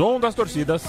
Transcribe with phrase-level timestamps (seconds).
[0.00, 0.82] Som das torcidas.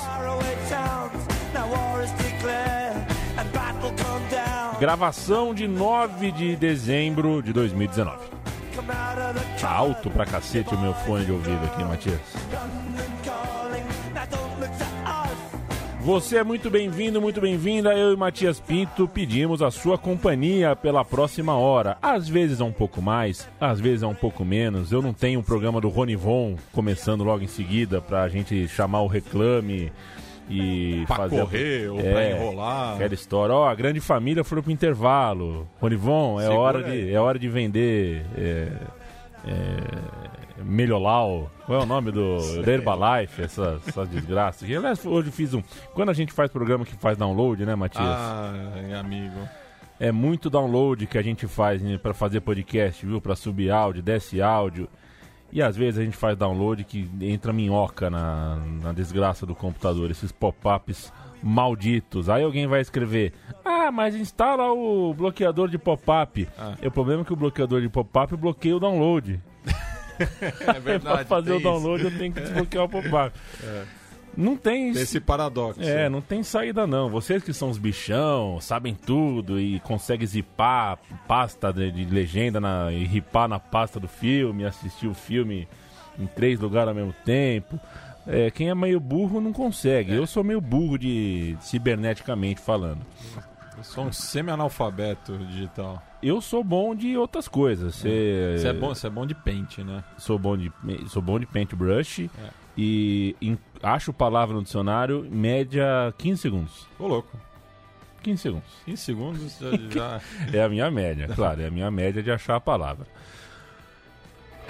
[4.80, 8.20] Gravação de 9 de dezembro de 2019.
[9.60, 12.22] Tá alto pra cacete o meu fone de ouvido aqui, Matias.
[16.04, 17.94] Você é muito bem-vindo, muito bem-vinda.
[17.94, 21.96] Eu e Matias Pinto pedimos a sua companhia pela próxima hora.
[22.02, 24.92] Às vezes é um pouco mais, às vezes é um pouco menos.
[24.92, 29.02] Eu não tenho um programa do Rony Von começando logo em seguida pra gente chamar
[29.02, 29.92] o reclame
[30.50, 32.96] e Pra fazer a- correr ou É, pra enrolar.
[32.96, 35.68] Aquela história, ó, a grande família foi pro intervalo.
[35.80, 37.14] Ronivon, é Segura hora, de, aí.
[37.14, 38.68] é hora de vender é,
[39.48, 41.50] é, Melholau.
[41.66, 44.66] Qual é o nome do da Herbalife, essa, essa desgraça.
[44.66, 45.62] E, aliás, hoje fiz um.
[45.94, 48.06] Quando a gente faz programa que faz download, né, Matias?
[48.06, 49.38] Ai, amigo.
[50.00, 53.22] É muito download que a gente faz né, pra fazer podcast, viu?
[53.22, 54.90] Pra subir áudio, desce áudio.
[55.52, 60.10] E às vezes a gente faz download que entra minhoca na, na desgraça do computador,
[60.10, 61.12] esses pop-ups
[61.44, 62.30] malditos.
[62.30, 63.34] Aí alguém vai escrever:
[63.64, 66.48] Ah, mas instala o bloqueador de pop-up.
[66.58, 66.76] Ah.
[66.82, 69.40] E O problema é que o bloqueador de pop-up bloqueia o download.
[70.22, 73.38] É pra fazer o download eu tenho que desbloquear o pop-up.
[74.36, 75.82] Não tem Esse paradoxo.
[75.84, 77.10] é, não tem saída não.
[77.10, 82.92] Vocês que são os bichão, sabem tudo e conseguem zipar pasta de, de legenda na,
[82.92, 85.68] e ripar na pasta do filme, assistir o filme
[86.18, 87.80] em três lugares ao mesmo tempo.
[88.26, 90.14] É, quem é meio burro não consegue.
[90.14, 93.02] Eu sou meio burro de ciberneticamente falando.
[93.78, 96.02] Eu sou um semi-analfabeto digital.
[96.24, 97.96] Eu sou bom de outras coisas.
[97.96, 100.04] Cê- Você é bom, você é bom de pente, né?
[100.18, 100.72] Sou bom de
[101.08, 102.50] sou bom de paintbrush É.
[102.78, 106.88] e em- acho palavra no dicionário média 15 segundos.
[107.00, 107.36] Ô, louco.
[108.22, 108.70] 15 segundos.
[108.86, 109.72] 15 segundos já.
[109.90, 110.22] já-
[110.54, 113.08] É a minha média, claro, é a minha média de achar a palavra.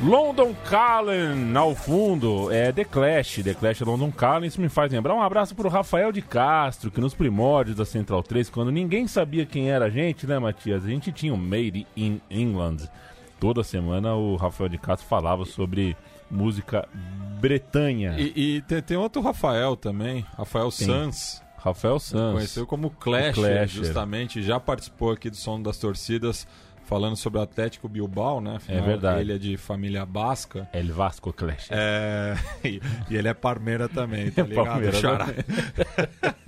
[0.04, 4.48] London Calling ao fundo é The Clash, The Clash é London Calling.
[4.48, 8.24] Isso me faz lembrar um abraço pro Rafael de Castro, que nos primórdios da Central
[8.24, 10.84] 3, quando ninguém sabia quem era a gente, né, Matias?
[10.84, 12.78] A gente tinha o Made in England.
[13.40, 15.96] Toda semana o Rafael de Castro falava sobre
[16.32, 16.88] música
[17.40, 18.16] bretanha.
[18.18, 21.44] E, e tem, tem outro Rafael também, Rafael Sanz.
[21.58, 22.34] Rafael Sanz.
[22.34, 23.68] Conheceu como Clash, O Clasher.
[23.68, 24.42] justamente.
[24.42, 26.48] Já participou aqui do Som das Torcidas,
[26.86, 28.56] falando sobre o Atlético Bilbao, né?
[28.58, 29.22] Afinal, É verdade.
[29.22, 30.68] Ele é de família basca.
[30.74, 31.68] El Vasco Clash.
[31.72, 34.66] É, e, e ele é Parmeira também, tá É ligado?
[34.66, 35.28] Palmeira Xará?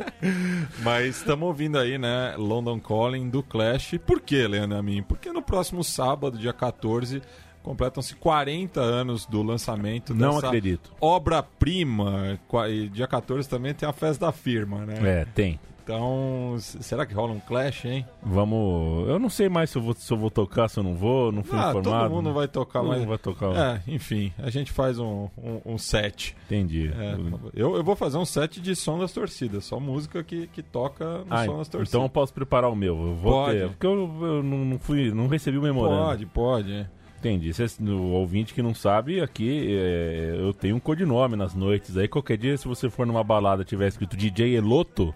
[0.84, 3.96] Mas estamos ouvindo aí, né, London Calling do Clash.
[4.06, 5.04] Por que, Leandro Amin?
[5.04, 7.22] Porque no próximo sábado, dia 14,
[7.64, 10.92] completam-se 40 anos do lançamento Não dessa acredito.
[11.02, 12.40] obra-prima.
[12.70, 14.96] E dia 14 também tem a festa da firma, né?
[15.22, 15.60] É, tem.
[15.86, 18.06] Então, será que rola um Clash, hein?
[18.22, 19.06] Vamos.
[19.10, 21.30] Eu não sei mais se eu vou, se eu vou tocar, se eu não vou,
[21.30, 21.84] não fui Ah, informado.
[22.10, 23.00] todo mundo vai tocar, Todo mas...
[23.00, 23.54] mundo vai tocar.
[23.54, 26.38] É, enfim, a gente faz um, um, um set.
[26.46, 26.90] Entendi.
[26.98, 27.18] É,
[27.54, 31.18] eu, eu vou fazer um set de som das torcidas, só música que, que toca
[31.26, 31.90] no Ah, som das torcidas.
[31.90, 32.96] então eu posso preparar o meu.
[33.08, 33.58] Eu vou Pode.
[33.60, 33.68] ter.
[33.68, 33.94] Porque eu,
[34.26, 36.02] eu não, não fui, não recebi o memorando.
[36.06, 36.90] pode, pode.
[37.28, 37.32] É.
[37.32, 37.54] Entendi.
[37.54, 41.96] Cês- o ouvinte que não sabe, aqui é, eu tenho um codinome nas noites.
[41.98, 45.14] Aí qualquer dia, se você for numa balada e tiver escrito DJ Eloto,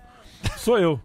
[0.57, 0.99] sou eu.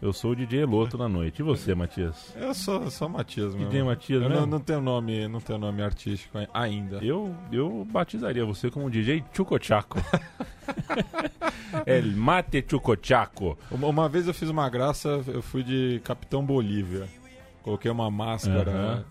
[0.00, 1.40] Eu sou o DJ Eloto na noite.
[1.40, 2.32] E você, Matias?
[2.36, 3.68] Eu sou, sou Matias mesmo.
[3.68, 4.46] DJ Matias eu mesmo?
[4.46, 6.98] não, não tenho nome, não tenho nome artístico ai- ainda.
[7.04, 9.98] Eu, eu batizaria você como DJ Chucochaco.
[11.86, 13.58] El Mate Chucochaco.
[13.70, 17.08] Uma, uma vez eu fiz uma graça, eu fui de Capitão Bolívia.
[17.62, 18.70] Coloquei uma máscara.
[18.70, 19.04] Aham.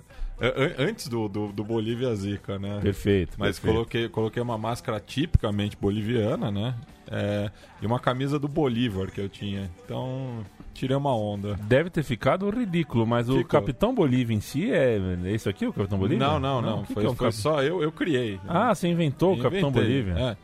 [0.46, 2.80] An- Antes do, do, do Bolívia Zica, né?
[2.82, 3.36] Perfeito.
[3.38, 3.74] Mas perfeito.
[3.74, 6.76] coloquei, coloquei uma máscara tipicamente boliviana, né?
[7.10, 7.50] É,
[7.82, 9.72] e uma camisa do Bolívar que eu tinha.
[9.86, 10.44] Então,
[10.74, 11.56] tirei uma onda.
[11.64, 13.46] Deve ter ficado ridículo, mas o Ficou.
[13.62, 15.00] Capitão Bolívia em si é.
[15.24, 16.28] É isso aqui, o Capitão Bolívia?
[16.28, 16.80] Não, não, não.
[16.82, 18.40] O que foi que é um foi Cap- só eu, eu criei.
[18.48, 20.04] Ah, você inventou o Capitão Inventei.
[20.04, 20.14] Bolívia?
[20.20, 20.38] É.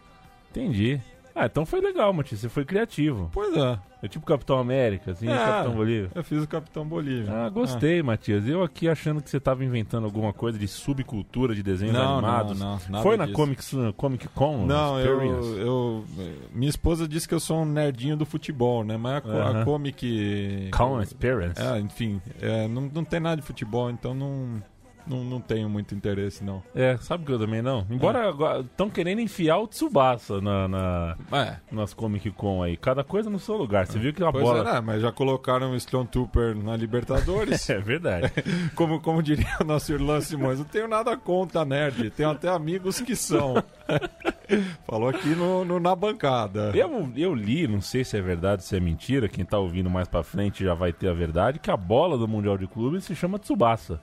[0.52, 1.02] Entendi.
[1.36, 2.40] Ah, então foi legal, Matias.
[2.40, 3.30] Você foi criativo.
[3.34, 3.78] Pois é.
[4.04, 5.34] É tipo Capitão América, assim, É.
[5.38, 6.12] Capitão Bolívia.
[6.14, 7.32] Eu fiz o Capitão Bolívia.
[7.32, 8.46] Ah, gostei, Matias.
[8.46, 12.60] Eu aqui achando que você tava inventando alguma coisa de subcultura de desenhos Não, animados.
[12.60, 13.38] não, não, Foi na disso.
[13.38, 13.64] Comic,
[13.96, 14.66] Comic Con?
[14.66, 16.06] Não, eu, eu.
[16.54, 18.98] Minha esposa disse que eu sou um nerdinho do futebol, né?
[18.98, 19.64] Mas a, co- a Aham.
[19.66, 20.70] Comic.
[20.76, 21.62] Con Experience?
[21.62, 24.62] É, enfim, é, não, não tem nada de futebol, então não,
[25.06, 26.64] não, não tenho muito interesse, não.
[26.74, 27.86] É, sabe que eu também não?
[27.90, 28.30] Embora
[28.62, 32.78] estão querendo enfiar o Tsubasa na, na, É, nas Comic Con aí.
[32.78, 33.86] Cada coisa no seu lugar.
[33.88, 34.60] Você viu que a pois bola.
[34.70, 34.82] é, né?
[34.82, 37.70] mas já colocaram o Stormtrooper na Libertadores.
[37.74, 38.32] É verdade.
[38.76, 43.02] como, como diria o nosso Irlã Simões, não tenho nada contra nerd, tenho até amigos
[43.02, 43.56] que são.
[44.86, 46.72] Falou aqui no, no- na bancada.
[46.76, 50.08] Eu, eu li, não sei se é verdade, se é mentira, quem tá ouvindo mais
[50.08, 53.16] pra frente já vai ter a verdade, que a bola do Mundial de Clubes se
[53.16, 54.00] chama Tsubasa.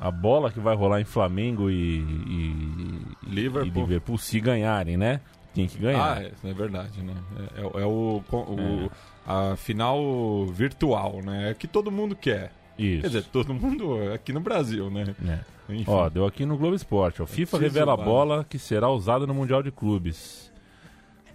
[0.00, 3.68] A bola que vai rolar em Flamengo e, e, Liverpool.
[3.68, 5.20] e Liverpool se ganharem, né?
[5.54, 6.16] Tem que ganhar.
[6.16, 7.12] Ah, é, é verdade, né?
[7.56, 8.90] É, é- é o, o-
[9.26, 11.50] a final virtual, né?
[11.50, 12.50] É que todo mundo quer.
[12.78, 13.02] Isso.
[13.02, 15.14] Quer dizer, todo mundo aqui no Brasil, né?
[15.28, 15.40] É.
[15.86, 17.20] Ó, deu aqui no Globo Esporte.
[17.20, 17.26] Ó.
[17.26, 20.50] FIFA revela a bola que será usada no Mundial de Clubes.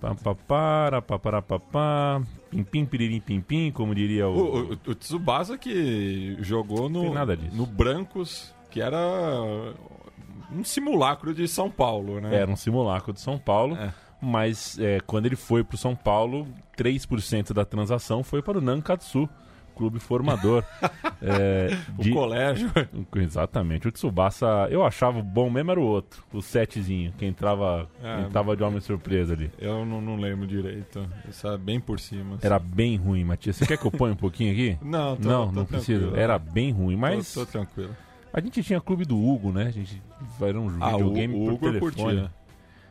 [0.01, 2.21] Pá, pá, para, pá, para, pá, pá.
[2.49, 4.33] Pim, pim, piririm, pim, pim, como diria o...
[4.37, 7.13] O, o, o Tsubasa que jogou no,
[7.53, 8.97] no Brancos, que era
[10.51, 12.35] um simulacro de São Paulo, né?
[12.35, 13.93] Era um simulacro de São Paulo, É.
[14.21, 16.45] mas é, quando ele foi pro São Paulo,
[16.77, 19.29] 3% da transação foi para o Nankatsu,
[19.75, 20.61] clube formador.
[21.27, 22.69] É, O de- colégio.
[23.15, 23.87] Exatamente.
[23.87, 28.55] O Tsubasa, eu achava bom mesmo era o outro, o setezinho, que entrava, É, entrava
[28.55, 29.49] de homem surpresa ali.
[29.57, 31.03] Eu não, não lembro direito.
[31.27, 32.35] Isso é bem por cima.
[32.35, 32.45] assim.
[32.45, 33.55] Era bem ruim, Matias.
[33.55, 34.77] Você quer que eu ponha um pouquinho aqui?
[34.83, 35.99] Não, tô, não, tô não precisa.
[36.01, 36.21] tranquilo.
[36.21, 37.95] Era bem ruim, mas Tô, tô tranquilo.
[38.37, 39.67] A gente tinha clube do Hugo, né?
[39.67, 40.01] A gente
[40.41, 41.91] era um Ah, o, videogame o por Hugo eu telefone.
[42.19, 42.31] curtia.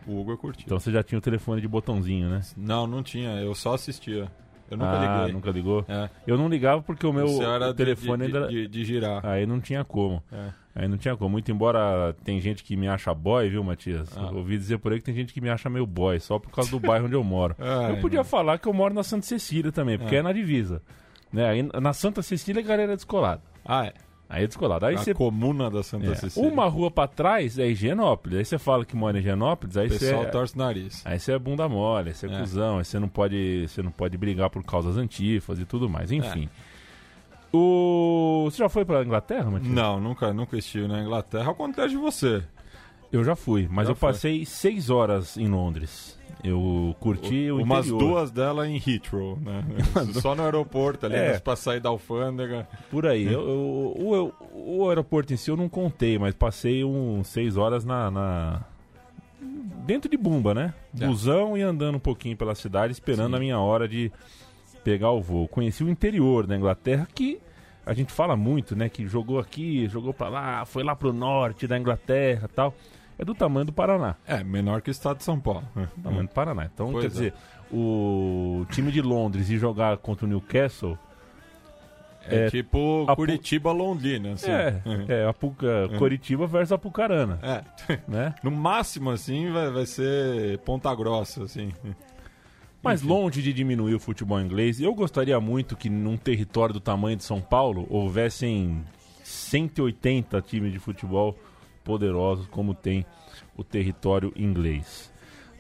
[0.07, 0.65] O Hugo eu curtia.
[0.67, 2.41] Então você já tinha o telefone de botãozinho, né?
[2.57, 3.31] Não, não tinha.
[3.41, 4.31] Eu só assistia.
[4.71, 5.33] Eu nunca ah, liguei.
[5.35, 5.85] nunca ligou?
[5.89, 6.09] É.
[6.27, 8.49] Eu não ligava porque o meu O era de- telefone de, ainda...
[8.49, 9.25] de, de, girar.
[9.25, 10.23] Aí não tinha como.
[10.33, 10.49] É.
[10.75, 11.31] Aí não tinha como.
[11.31, 14.09] Muito embora tem gente que me acha boy, viu, Matias?
[14.17, 14.31] Ah.
[14.33, 16.71] Ouvi dizer por aí que tem gente que me acha meio boy, só por causa
[16.71, 17.55] do bairro onde eu moro.
[17.59, 18.29] Ai, eu podia mano.
[18.31, 20.23] falar que eu moro na Santa Cecília também, porque é, Ah.
[20.25, 20.81] na divisa.
[21.33, 21.47] Né?
[21.49, 23.43] Aí, na Santa Cecília a galera é descolada.
[23.65, 23.93] Ah, é.
[24.29, 24.87] Aí é descolada.
[24.87, 26.49] Aí a você comuna da Santa é, Cecília.
[26.51, 28.39] uma rua pra trás é Higienópolis.
[28.39, 31.03] Aí você fala que mora em Higienópolis, aí O pessoal você torce o nariz.
[31.05, 32.39] Aí você é bunda mole, aí você é, É.
[32.41, 36.11] cuzão, aí você não pode, você não pode brigar por causas antifas e tudo mais.
[36.11, 36.17] É.
[36.17, 36.49] Enfim.
[37.53, 39.71] O você já foi pra Inglaterra, Matias?
[39.73, 42.43] Não, nunca, nunca estive na Inglaterra, ao contrário de você.
[43.13, 44.11] Eu já fui, mas Já eu foi.
[44.11, 46.19] passei seis horas em Londres.
[46.43, 47.99] Eu curti o, Umas interior.
[48.11, 49.65] duas delas em Heathrow, né?
[50.21, 51.39] Só no aeroporto ali, É.
[51.39, 52.69] pra sair da alfândega.
[52.91, 53.25] Por aí.
[53.25, 57.83] Eu, eu- o, o aeroporto em si eu não contei, mas passei uns seis horas
[57.85, 58.65] na, na-
[59.87, 60.75] dentro de Bumba, né?
[61.01, 61.07] É.
[61.07, 63.37] Busão e andando um pouquinho pela cidade, esperando Sim.
[63.37, 64.13] a minha hora de
[64.83, 65.49] pegar o voo.
[65.49, 67.41] Conheci o interior da Inglaterra, que
[67.87, 68.89] a gente fala muito, né?
[68.89, 72.75] Que jogou aqui, jogou pra lá, foi lá pro norte da Inglaterra tal.
[73.19, 74.17] É do tamanho do Paraná.
[74.27, 75.63] É, menor que o estado de São Paulo.
[76.03, 76.65] Tamanho do Paraná.
[76.73, 77.11] Então, Pois quer é.
[77.11, 77.35] dizer,
[77.73, 80.99] o time de Londres e jogar contra o Newcastle
[82.27, 84.51] É, É, tipo Apu- Curitiba Londrina, assim.
[84.51, 87.99] é, é Apuca, Coritiba versus Apucarana, É.
[88.09, 88.35] né?
[88.43, 91.71] No máximo, assim, vai, vai ser Ponta Grossa, assim.
[92.85, 93.09] Mas Enfim.
[93.11, 97.25] longe de diminuir o futebol inglês, eu gostaria muito que num território do tamanho de
[97.25, 98.85] São Paulo houvessem
[99.23, 101.37] 180 times de futebol
[101.83, 103.05] poderosos como tem
[103.57, 105.13] o território inglês.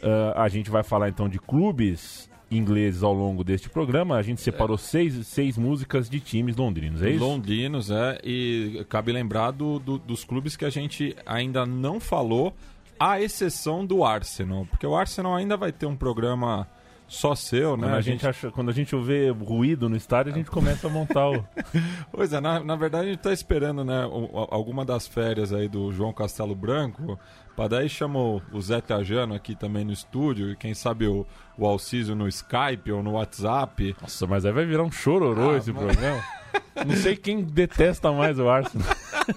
[0.03, 4.17] Ah, a gente vai falar então de clubes ingleses ao longo deste programa.
[4.17, 7.25] A gente separou seis, seis músicas de times londrinos, é isso?
[7.25, 8.21] Londrinos, é.
[8.23, 12.55] E cabe lembrar do- do- dos clubes que a gente ainda não falou,
[13.01, 14.67] à exceção do Arsenal.
[14.71, 16.69] Porque o Arsenal ainda vai ter um programa
[17.07, 17.87] só seu, né?
[17.87, 20.91] Quando a, gente acha, quando a gente vê ruído no estádio, a gente começa a
[20.91, 21.45] montar o.
[22.11, 25.69] Pois é, na, na verdade a gente tá esperando, né, o- alguma das férias aí
[25.69, 27.19] do João Castelo Branco,
[27.57, 31.27] para daí chamou o Zé Trajano aqui também no estúdio, e quem sabe o,
[31.59, 33.95] o Alcísio no Skype ou no WhatsApp.
[34.01, 36.23] Nossa, mas aí vai virar um chororô Ah, esse mas- programa.
[36.87, 38.87] Não sei quem detesta mais o Arsenal.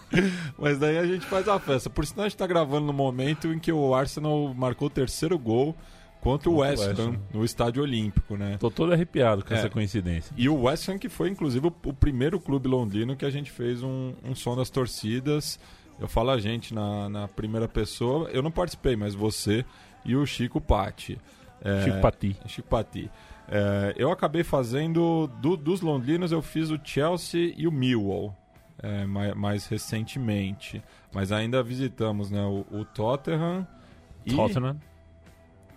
[0.57, 1.89] Mas daí a gente faz a festa.
[1.89, 5.37] Por sinal, a gente tá gravando no momento em que o Arsenal marcou o terceiro
[5.37, 5.75] gol
[6.21, 8.57] contra o West West Ham no Estádio Olímpico, né?
[8.59, 9.57] Tô todo arrepiado com É.
[9.57, 10.33] essa coincidência.
[10.37, 13.51] E o West Ham que foi, inclusive, o, o primeiro clube londrino que a gente
[13.51, 15.59] fez um, um som das torcidas.
[15.99, 18.29] Eu falo a gente na, na primeira pessoa.
[18.29, 19.65] Eu não participei, mas você
[20.05, 21.17] e o Chico Patti.
[21.61, 22.37] É, Chico Pati.
[22.45, 23.09] Chico Patti.
[23.49, 28.35] É, eu acabei fazendo, do, dos londrinos, eu fiz o Chelsea e o Millwall.
[28.81, 30.83] É, mais, mais, recentemente.
[31.11, 33.65] Mas ainda visitamos né, o, o Tottenham
[34.23, 34.35] e...
[34.35, 34.77] Tottenham.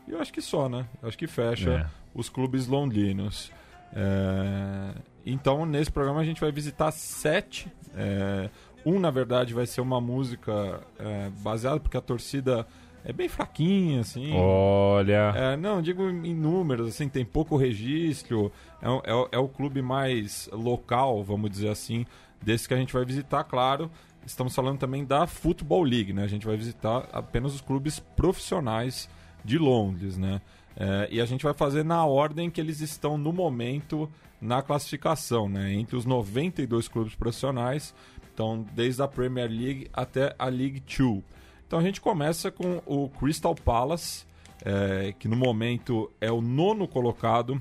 [0.06, 0.86] E eu acho que só, né?
[1.02, 1.86] Eu acho que fecha é.
[2.14, 3.52] os clubes londrinos.
[3.92, 4.94] É...
[5.24, 7.70] Então, nesse programa a gente vai visitar sete.
[7.94, 8.48] É...
[8.84, 12.66] Um, na verdade, vai ser uma música é, baseada, porque a torcida
[13.04, 14.32] é bem fraquinha, assim.
[14.34, 15.32] Olha.
[15.34, 18.52] É, não, digo em números, assim, tem pouco registro.
[18.80, 22.06] É, é, é, o clube mais local, vamos dizer assim,
[22.42, 23.90] desse que a gente vai visitar, claro.
[24.26, 26.24] Estamos falando também da Football League, né?
[26.24, 29.08] A gente vai visitar apenas os clubes profissionais
[29.44, 30.40] de Londres, né?
[30.76, 34.08] É, e a gente vai fazer na ordem que eles estão no momento
[34.40, 35.72] na classificação, né?
[35.74, 37.94] Entre os 92 clubes profissionais,
[38.32, 41.22] então desde a Premier League até a League 2.
[41.66, 44.24] Então a gente começa com o Crystal Palace,
[44.64, 47.60] é, que no momento é o nono colocado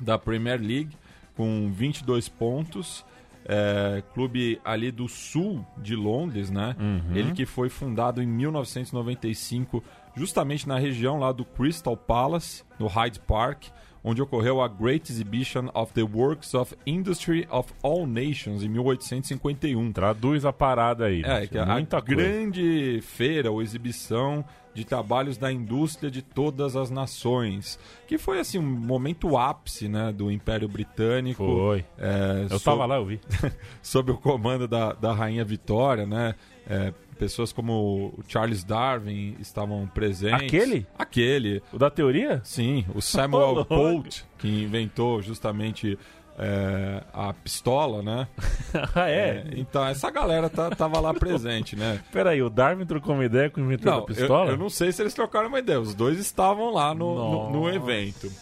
[0.00, 0.96] da Premier League,
[1.36, 3.04] com 22 pontos.
[3.44, 6.76] É, clube ali do sul de Londres, né?
[6.78, 7.16] Uhum.
[7.16, 9.82] Ele que foi fundado em 1995,
[10.14, 13.64] justamente na região lá do Crystal Palace, no Hyde Park
[14.04, 19.92] onde ocorreu a Great Exhibition of the Works of Industry of All Nations em 1851.
[19.92, 21.22] Traduz a parada aí.
[21.24, 22.16] É, que é Muita a coisa.
[22.16, 28.58] grande feira ou exibição de trabalhos da indústria de todas as nações, que foi assim
[28.58, 31.44] um momento ápice, né, do Império Britânico.
[31.44, 31.84] Foi.
[31.98, 33.20] É, eu estava lá, eu vi.
[33.82, 36.34] sob o comando da, da rainha Vitória, né?
[36.66, 40.42] É, pessoas como o Charles Darwin estavam presentes.
[40.42, 40.86] Aquele?
[40.98, 41.62] Aquele.
[41.72, 42.40] O da teoria?
[42.42, 45.96] Sim, o Samuel Colt, que inventou justamente
[46.36, 48.26] é, a pistola, né?
[48.92, 49.12] ah, é?
[49.12, 49.44] é?
[49.54, 52.00] Então, essa galera tá, tava lá presente, né?
[52.10, 54.46] Peraí, o Darwin trocou uma ideia com o inventor da pistola?
[54.46, 57.50] Eu, eu, não sei se eles trocaram uma ideia, os dois estavam lá no, no,
[57.50, 58.32] no evento.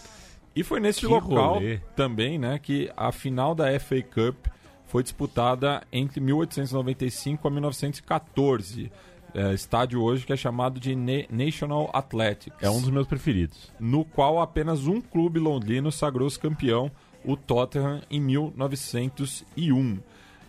[0.56, 1.80] E foi nesse que local rolê.
[1.94, 4.46] também, né, que a final da FA Cup
[4.90, 8.90] foi disputada entre 1895 a 1914.
[9.32, 10.96] É, estádio hoje que é chamado de
[11.30, 12.58] National Athletics.
[12.60, 13.70] É um dos meus preferidos.
[13.78, 16.90] No qual apenas um clube londrino sagrou-se campeão,
[17.24, 20.00] o Tottenham, em 1901.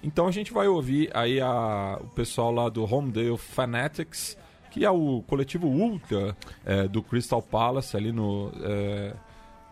[0.02, 4.36] Então a gente vai ouvir aí a, o pessoal lá do Homedale Fanatics,
[4.72, 9.14] que é o coletivo ultra é, do Crystal Palace, ali no, é,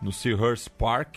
[0.00, 1.16] no Seahurst Park.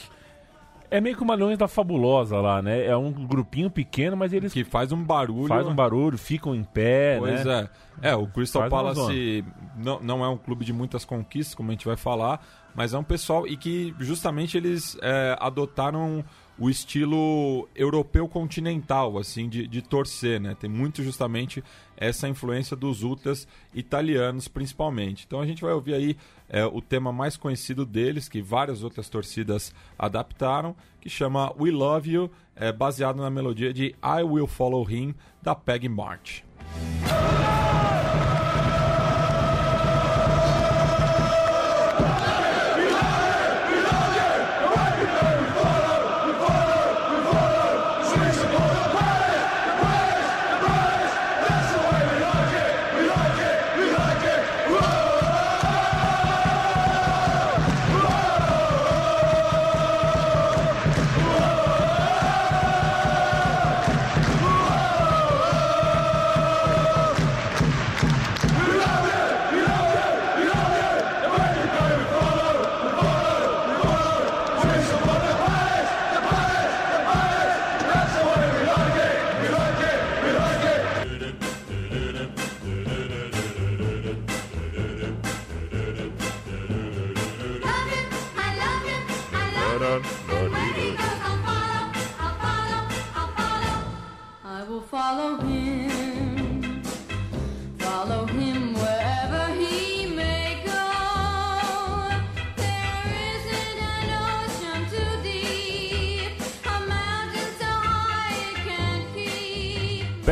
[0.94, 2.86] É meio que uma Leões da Fabulosa lá, né?
[2.86, 4.54] É um grupinho pequeno, mas eles.
[4.54, 5.48] Que faz um barulho.
[5.48, 7.68] Faz um barulho, ficam em pé, pois né?
[8.00, 8.12] é.
[8.12, 9.44] É, o Crystal faz Palace
[9.76, 12.46] não, não é um clube de muitas conquistas, como a gente vai falar,
[12.76, 16.24] mas é um pessoal e que justamente eles é, adotaram
[16.58, 20.56] o estilo europeu continental, assim, de, de torcer, né?
[20.60, 21.64] Tem muito justamente
[21.98, 25.24] essa influência dos ultras italianos, principalmente.
[25.26, 26.18] Então a gente vai ouvir aí
[26.50, 32.12] é, o tema mais conhecido deles, que várias outras torcidas adaptaram, que chama We Love
[32.12, 36.44] You, é, baseado na melodia de I Will Follow Him, da Peggy March.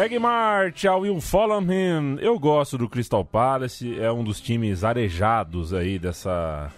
[0.02, 2.18] Peg Mart, I Will Follow Him.
[2.20, 6.72] Eu gosto do Crystal Palace, é um dos times arejados aí dessa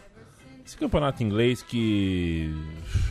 [0.65, 2.53] esse campeonato inglês que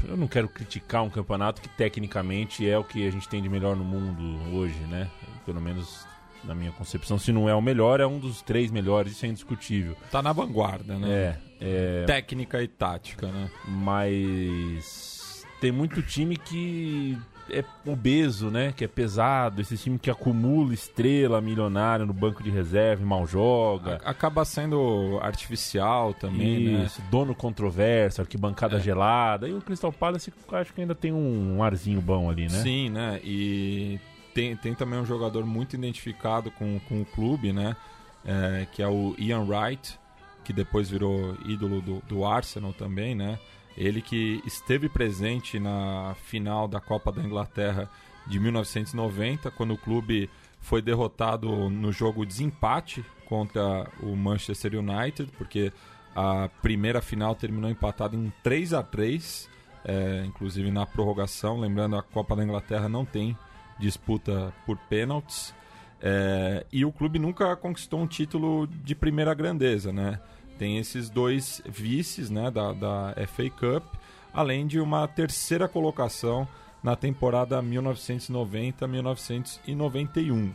[0.07, 3.49] eu não quero criticar um campeonato que tecnicamente é o que a gente tem de
[3.49, 5.09] melhor no mundo hoje, né?
[5.47, 6.07] Pelo menos
[6.45, 9.31] na minha concepção, se não é o melhor, é um dos três melhores, isso é
[9.31, 9.97] indiscutível.
[10.11, 11.09] Tá na vanguarda, né?
[11.09, 12.02] É.
[12.02, 12.04] é...
[12.04, 13.50] Técnica e tática, né?
[13.66, 17.16] Mas tem muito time que
[17.52, 18.73] é obeso, né?
[18.75, 23.26] Que é pesado, esse time que acumula estrela milionária no banco de reserva e mal
[23.26, 24.00] joga.
[24.04, 27.09] Acaba sendo artificial também, Isso, né?
[27.11, 28.80] dono controverso, arquibancada é.
[28.80, 29.49] gelada.
[29.49, 32.62] E o Crystal Palace acho que ainda tem um arzinho bom ali, né?
[32.62, 33.21] Sim, né?
[33.23, 34.00] E
[34.35, 37.76] tem, tem também um jogador muito identificado com, com o clube, né?
[38.25, 39.99] É, que é o Ian Wright,
[40.44, 43.38] que depois virou ídolo do, do Arsenal também, né?
[43.76, 47.88] Ele que esteve presente na final da Copa da Inglaterra
[48.26, 50.28] de 1990, quando o clube
[50.60, 55.72] foi derrotado no jogo desempate contra o Manchester United, porque
[56.14, 59.50] a primeira final terminou empatado em 3 a 3
[59.84, 61.58] é, inclusive na prorrogação.
[61.58, 63.36] Lembrando, a Copa da Inglaterra não tem
[63.78, 65.54] disputa por pênaltis.
[66.00, 70.20] É, e o clube nunca conquistou um título de primeira grandeza, né?
[70.59, 73.85] Tem esses dois vices né, da, da FA Cup,
[74.32, 76.49] além de uma terceira colocação
[76.82, 80.52] na temporada 1990-1991.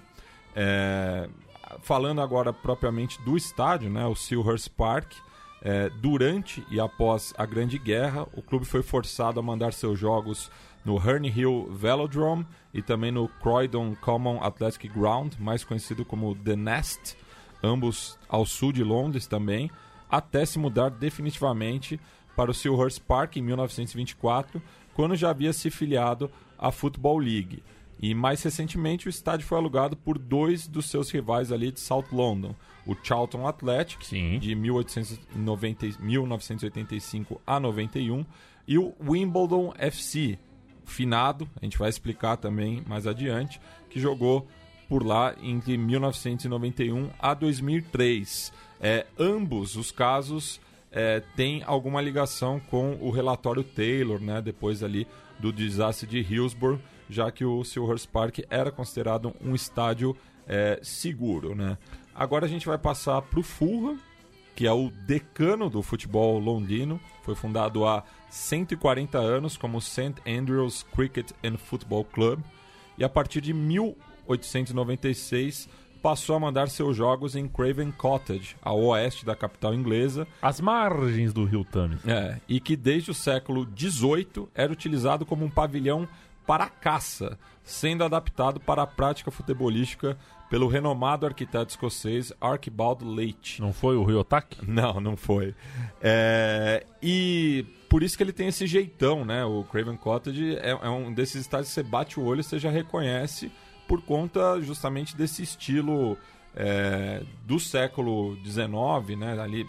[0.56, 1.30] É,
[1.82, 5.13] falando agora propriamente do estádio, né, o Silhurst Park,
[5.62, 10.51] é, durante e após a Grande Guerra, o clube foi forçado a mandar seus jogos
[10.86, 16.56] no Herne Hill Velodrome e também no Croydon Common Athletic Ground, mais conhecido como The
[16.56, 17.18] Nest,
[17.62, 19.70] ambos ao sul de Londres também
[20.10, 22.00] até se mudar definitivamente
[22.36, 24.62] para o Silhurst Park em 1924,
[24.94, 27.64] quando já havia se filiado à Football League.
[28.00, 32.06] E mais recentemente o estádio foi alugado por dois dos seus rivais ali de South
[32.12, 34.38] London, o Charlton Athletic, Sim.
[34.40, 38.24] de 1890, 1985 a 91,
[38.68, 40.38] e o Wimbledon FC,
[40.86, 43.60] finado, a gente vai explicar também mais adiante,
[43.90, 44.48] que jogou
[44.88, 48.54] por lá entre 1991 a 2003.
[48.79, 50.60] É, ambos os casos
[50.91, 55.07] é, têm alguma ligação com o relatório Taylor, né, depois ali
[55.39, 56.79] do desastre de Hillsborough,
[57.10, 60.15] já que o Silhurst Park era considerado um estádio
[60.48, 61.55] é, seguro.
[61.55, 61.77] Né?
[62.15, 64.00] Agora a gente vai passar para o Fulham,
[64.55, 70.84] que é o decano do futebol londrino, foi fundado há 140 anos como St Andrews
[70.96, 72.39] Cricket and Football Club,
[72.98, 75.69] e a partir de 1896
[76.08, 80.26] passou a mandar seus jogos em Craven Cottage, a oeste da capital inglesa.
[80.41, 82.00] As margens do rio Thames.
[82.08, 86.08] É, e que desde o século XVIII era utilizado como um pavilhão
[86.46, 90.17] para caça, sendo adaptado para a prática futebolística
[90.50, 93.60] pelo renomado arquiteto escocês Archibald Leite.
[93.62, 94.60] Não foi o Rio Otak?
[94.65, 95.54] Não, não foi.
[96.02, 99.43] É, e por isso que ele tem esse jeitão, né?
[99.43, 102.58] O Craven Cottage é, é um desses estádios que você bate o olho e você
[102.58, 103.52] já reconhece
[103.88, 106.17] por conta justamente desse estilo
[106.56, 109.67] é, do século XIX, né, ali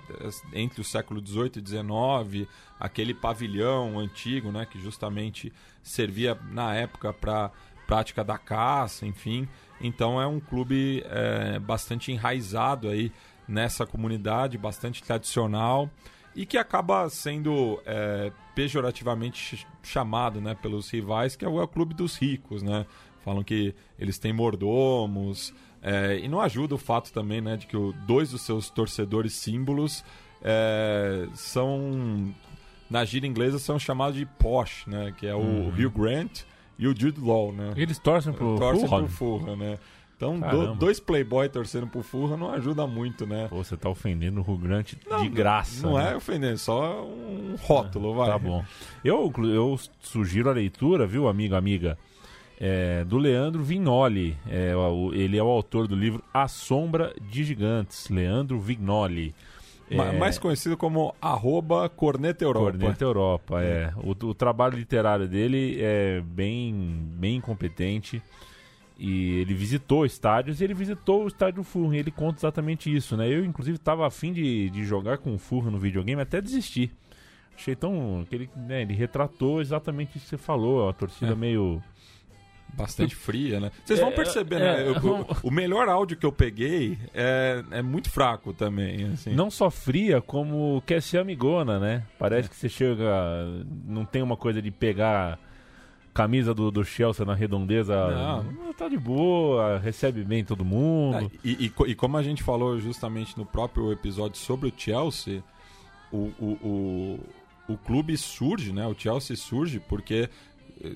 [0.52, 2.48] entre o século XVIII e XIX,
[2.81, 5.52] aquele pavilhão antigo, né, que justamente
[5.83, 7.50] servia na época para
[7.87, 9.46] prática da caça, enfim.
[9.81, 13.12] Então é um clube é, bastante enraizado aí
[13.46, 15.90] nessa comunidade, bastante tradicional
[16.35, 22.16] e que acaba sendo é, pejorativamente chamado, né, pelos rivais, que é o, clube dos
[22.16, 22.87] ricos, né?
[23.28, 25.52] Falam que eles têm mordomos.
[25.82, 29.34] É, e não ajuda o fato também né, de que o, dois dos seus torcedores
[29.34, 30.02] símbolos
[30.42, 32.34] é, são,
[32.90, 35.68] na gíria inglesa, são chamados de posh, né, que é o uhum.
[35.68, 36.40] Hugh Grant
[36.78, 37.52] e o Jude Law.
[37.52, 37.74] Né?
[37.76, 39.04] Eles torcem pro torcem Fulham?
[39.04, 39.78] Pro Fulham né?
[40.16, 43.46] Então, do, dois playboy torcendo pro Fulham não ajuda muito, né?
[43.48, 45.86] Pô, você tá ofendendo o Hugh Grant não, de graça.
[45.86, 46.12] Não né?
[46.12, 48.28] é ofendendo, só um rótulo, vai.
[48.28, 48.64] Tá bom.
[49.04, 51.96] Eu, eu sugiro a leitura, viu, amigo, amiga?
[52.61, 54.37] É, do Leandro Vignoli.
[54.49, 59.35] É, o, ele é o autor do livro A Sombra de Gigantes, Leandro Vignoli.
[59.90, 62.73] É, mais conhecido como arroba Corneta Europa.
[62.73, 63.90] Corneta Europa, é.
[63.97, 68.23] O, o, trabalho literário dele é bem, bem competente.
[68.99, 71.64] E ele visitou estádios e ele visitou o estádio.
[71.92, 73.33] E ele conta exatamente isso, né?
[73.33, 76.90] Eu, inclusive, estava afim de, de jogar com o Fulham no videogame até desistir.
[77.57, 78.27] Achei tão...
[78.29, 80.88] Que ele, né, ele retratou exatamente isso que você falou.
[80.88, 81.37] A torcida é.
[81.37, 81.83] meio
[82.74, 83.70] bastante fria, né?
[83.85, 84.83] Vocês vão é, perceber, é, né?
[84.85, 89.35] É, eu, o melhor áudio que eu peguei é, é muito fraco também, assim.
[89.35, 92.04] Não só fria, como quer ser amigona, né?
[92.18, 93.04] Parece que você chega...
[93.87, 95.38] Não tem uma coisa de pegar
[96.18, 97.94] camisa do, do Chelsea na redondeza.
[98.11, 98.74] Não.
[98.74, 101.31] Tá de boa, recebe bem todo mundo.
[101.33, 105.44] Ah, e, e, e, como a gente falou justamente no próprio episódio sobre o Chelsea,
[106.12, 106.59] o, o,
[107.68, 108.85] o, o clube surge, né?
[108.88, 110.28] O Chelsea surge porque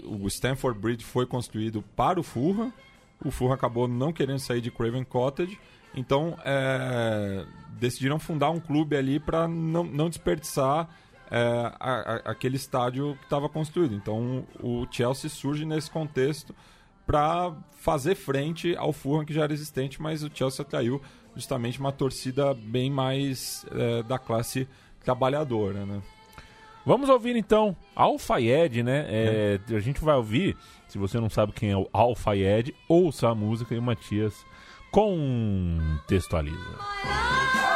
[0.05, 2.73] o Stanford Bridge foi construído para o Fulham.
[3.25, 5.59] O Fulham acabou não querendo sair de Craven Cottage.
[5.95, 7.45] Então, é,
[7.79, 10.89] decidiram fundar um clube ali para não, não desperdiçar
[11.31, 13.95] é, a, a, aquele estádio que estava construído.
[13.95, 16.55] Então o Chelsea surge nesse contexto
[17.07, 21.01] para fazer frente ao Fulham que já era existente, mas o Chelsea atraiu
[21.35, 24.69] justamente uma torcida bem mais é, da classe
[25.03, 26.03] trabalhadora, né?
[26.85, 29.07] Vamos ouvir então Al Fayed, né?
[29.09, 29.77] É, é.
[29.77, 30.57] A gente vai ouvir,
[30.89, 34.45] se você não sabe quem é o Al Fayed, ouça a música e o Matias
[34.91, 36.79] contextualiza.
[37.05, 37.72] I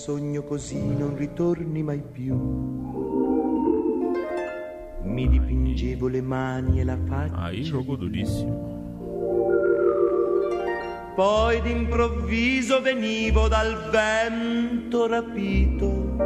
[0.00, 2.34] sogno così non ritorni mai più.
[5.02, 7.36] Mi dipingevo le mani e la faccia.
[7.36, 8.78] Aí jogou duríssimo.
[11.14, 16.16] Poi d'improvviso venivo dal vento rapito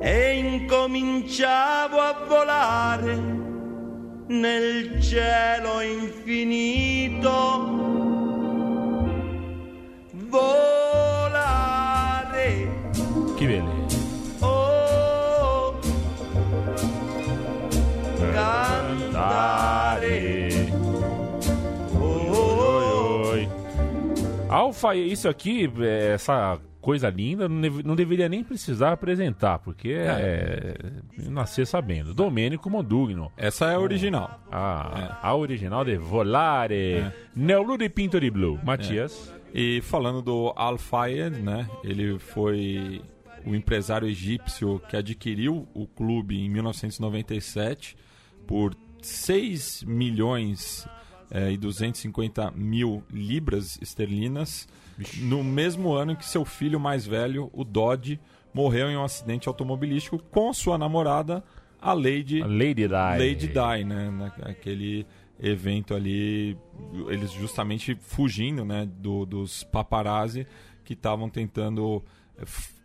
[0.00, 3.16] e incominciavo a volare
[4.26, 7.30] nel cielo infinito.
[10.28, 10.71] Volare.
[24.52, 30.76] Alfa, isso aqui, é, essa coisa linda, não, não, deveria nem precisar apresentar, porque é,
[31.18, 32.12] é nascer sabendo.
[32.12, 33.30] Domênico Mondugno.
[33.36, 34.40] Essa é a original.
[34.50, 35.26] Ah, é.
[35.26, 36.94] A original de Volare.
[36.96, 37.12] É.
[37.34, 38.58] Neulu de Pinto de Blue.
[38.64, 39.32] Matias.
[39.54, 39.60] É.
[39.60, 41.68] E falando do Al Fayed, né?
[41.84, 43.00] Ele foi
[43.46, 47.96] o empresário egípcio que adquiriu o clube em 1997
[48.46, 50.86] por 6 milhões
[51.32, 54.68] é, e 250 mil libras esterlinas
[55.18, 58.20] no mesmo ano em que seu filho mais velho, o Dodge,
[58.52, 61.42] morreu em um acidente automobilístico com sua namorada,
[61.80, 62.88] a Lady, a Lady Di.
[62.88, 64.30] Lady Di, né?
[64.38, 65.06] Naquele
[65.40, 66.56] evento ali,
[67.08, 70.46] eles justamente fugindo né, do, dos paparazzi
[70.84, 72.04] que estavam tentando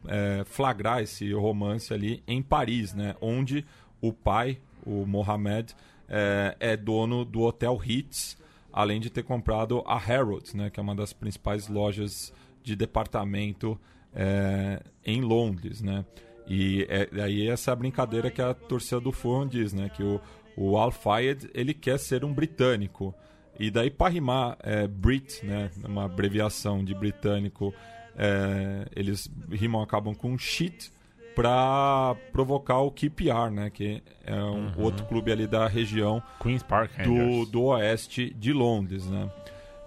[0.07, 3.15] é, flagrar esse romance ali em Paris, né?
[3.21, 3.65] Onde
[4.01, 5.75] o pai, o Mohamed,
[6.09, 8.37] é, é dono do Hotel Ritz,
[8.71, 13.79] além de ter comprado a Harrods, né, que é uma das principais lojas de departamento
[14.13, 16.05] é, em Londres, né?
[16.47, 19.89] E é, aí essa é a brincadeira que a torcida do Fulham diz, né?
[19.89, 20.19] Que o,
[20.55, 23.13] o Al Fayed, ele quer ser um britânico.
[23.59, 25.69] E daí para rimar é, Brit, né?
[25.83, 27.73] Uma abreviação de britânico,
[28.15, 30.91] é, eles rimam, acabam com shit
[31.37, 33.69] para provocar o QPR, né?
[33.69, 34.71] Que é um uhum.
[34.79, 39.31] outro clube ali da região Queens Park do, do oeste de Londres, né?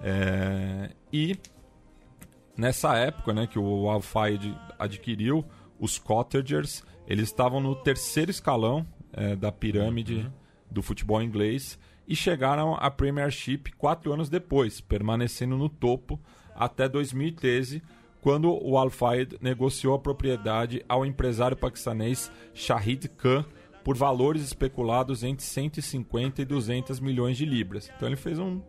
[0.00, 1.36] É, e
[2.56, 5.44] nessa época, né, que o Al Fayed adquiriu
[5.76, 10.32] os Cottagers, eles estavam no terceiro escalão é, da pirâmide uhum.
[10.70, 16.20] do futebol inglês e chegaram à Premiership quatro anos depois, permanecendo no topo
[16.54, 17.82] até 2013
[18.20, 23.44] quando o Al Fayed negociou a propriedade ao empresário paquistanês Shahid Khan
[23.82, 27.90] por valores especulados entre 150 e 200 milhões de libras.
[27.96, 28.60] Então ele fez um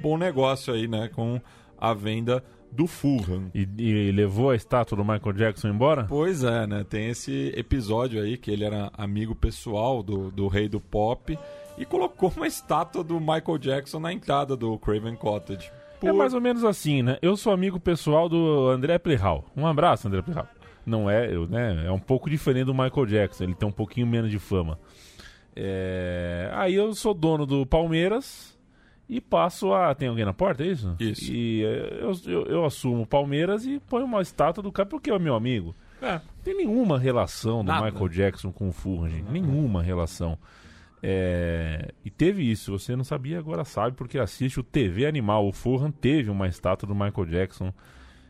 [0.00, 1.40] bom negócio aí, né, com
[1.78, 3.50] a venda do Fulham.
[3.54, 6.04] E, e, levou a estátua do Michael Jackson embora?
[6.04, 6.84] Pois é, né?
[6.84, 11.38] Tem esse episódio aí que ele era amigo pessoal do, do rei do pop
[11.78, 15.70] e colocou uma estátua do Michael Jackson na entrada do Craven Cottage.
[16.00, 16.08] Por...
[16.08, 17.18] É mais ou menos assim, né?
[17.20, 19.44] Eu sou amigo pessoal do André Plihal.
[19.56, 20.46] Um abraço, André Plihal.
[20.86, 21.84] Não é, eu, né?
[21.86, 23.44] É um pouco diferente do Michael Jackson.
[23.44, 24.78] Ele tem um pouquinho menos de fama.
[25.54, 26.50] É...
[26.54, 28.56] Aí eu sou dono do Palmeiras
[29.08, 29.94] e passo a.
[29.94, 30.94] Tem alguém na porta, é isso?
[31.00, 31.32] Isso.
[31.32, 35.10] E é, eu, eu, eu assumo o Palmeiras e ponho uma estátua do cara porque
[35.10, 35.74] é meu amigo.
[36.00, 36.12] É.
[36.12, 37.86] Não tem nenhuma relação do Nada.
[37.86, 40.38] Michael Jackson com o Fulham, Nenhuma relação.
[41.02, 45.46] É, e teve isso, você não sabia, agora sabe, porque assiste o TV Animal.
[45.46, 47.72] O Fulham teve uma estátua do Michael Jackson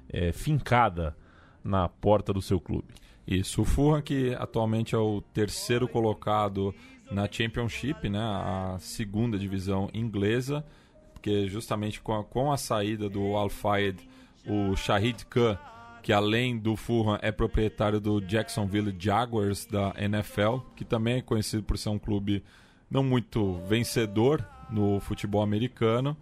[0.09, 1.17] é, fincada
[1.65, 2.95] na porta do seu clube.
[3.27, 6.75] Isso, o Fulham que atualmente é o terceiro colocado
[7.11, 10.65] na Championship, né, a segunda divisão inglesa,
[11.13, 13.99] porque justamente com a, com a saída do Al Fayed,
[14.47, 15.59] o Shahid Khan,
[16.03, 21.63] que além do Fulham é proprietário do Jacksonville Jaguars da NFL, que também é conhecido
[21.63, 22.43] por ser um clube
[22.91, 26.17] não muito vencedor no futebol americano.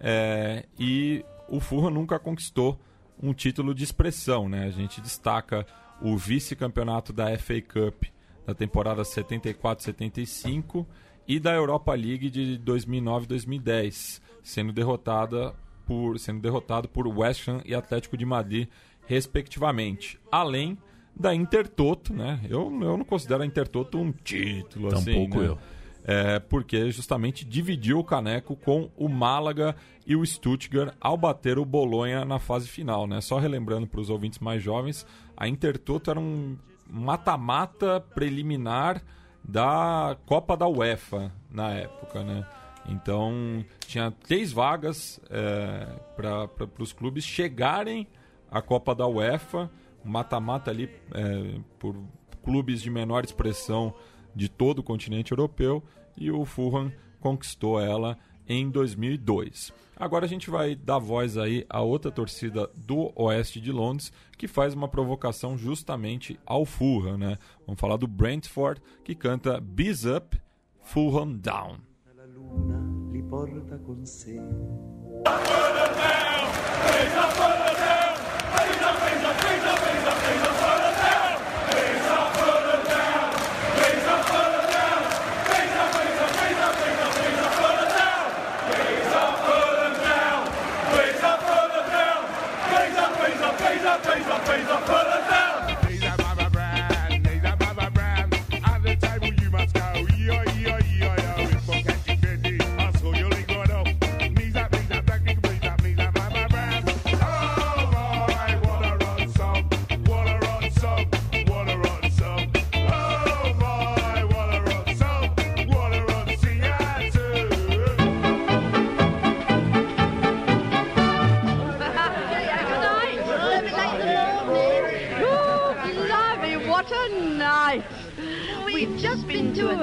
[0.00, 2.78] É, e o Fulham nunca conquistou
[3.22, 4.48] um título de expressão.
[4.48, 4.66] Né?
[4.66, 5.66] A gente destaca
[6.00, 8.04] o vice-campeonato da FA Cup
[8.46, 10.86] da temporada 74-75
[11.26, 15.54] e da Europa League de 2009-2010, sendo derrotada
[15.84, 18.68] por sendo derrotado por West Ham e Atlético de Madrid,
[19.06, 20.18] respectivamente.
[20.30, 20.78] Além
[21.14, 22.40] da Intertoto, né?
[22.48, 25.48] Eu, eu não considero a Intertoto um título assim, Tampouco né?
[25.48, 25.58] eu.
[26.10, 31.66] É, porque justamente dividiu o caneco com o Málaga e o Stuttgart ao bater o
[31.66, 33.20] Bolonha na fase final, né?
[33.20, 36.56] Só relembrando para os ouvintes mais jovens, a Intertoto era um
[36.88, 39.02] mata-mata preliminar
[39.44, 42.46] da Copa da UEFA na época, né?
[42.88, 48.08] Então tinha três vagas é, para os clubes chegarem
[48.50, 49.70] à Copa da UEFA,
[50.02, 51.94] mata-mata ali é, por
[52.42, 53.92] clubes de menor expressão
[54.34, 55.82] de todo o continente europeu
[56.20, 59.72] e o Fulham conquistou ela em 2002.
[59.96, 64.46] Agora a gente vai dar voz aí a outra torcida do oeste de Londres que
[64.46, 67.36] faz uma provocação justamente ao Fulham, né?
[67.66, 70.40] Vamos falar do Brentford que canta Bees Up,
[70.82, 71.78] Fulham Down.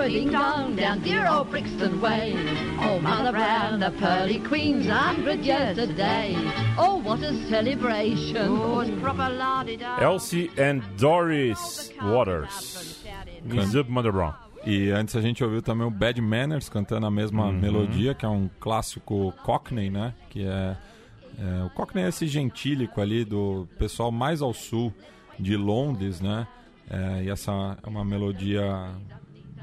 [0.05, 2.35] A ding dong down dear old Brixton Way.
[2.79, 6.35] Oh, Mother Brown, the pearly queen's hundred years today.
[6.77, 8.37] Oh, what a celebration!
[8.37, 9.97] Oh, it's proper la-di-da.
[9.99, 13.03] Elsie and Doris Waters.
[13.75, 14.35] Up, Mother Brown.
[14.63, 18.29] E antes a gente ouviu também o Bad Manners cantando a mesma melodia, que é
[18.29, 20.13] um clássico Cockney, né?
[20.29, 20.77] Que é,
[21.39, 24.93] é- o Cockney é esse gentílico ali do pessoal mais ao sul
[25.39, 26.47] de Londres, né?
[26.89, 28.63] É, e essa é uma melodia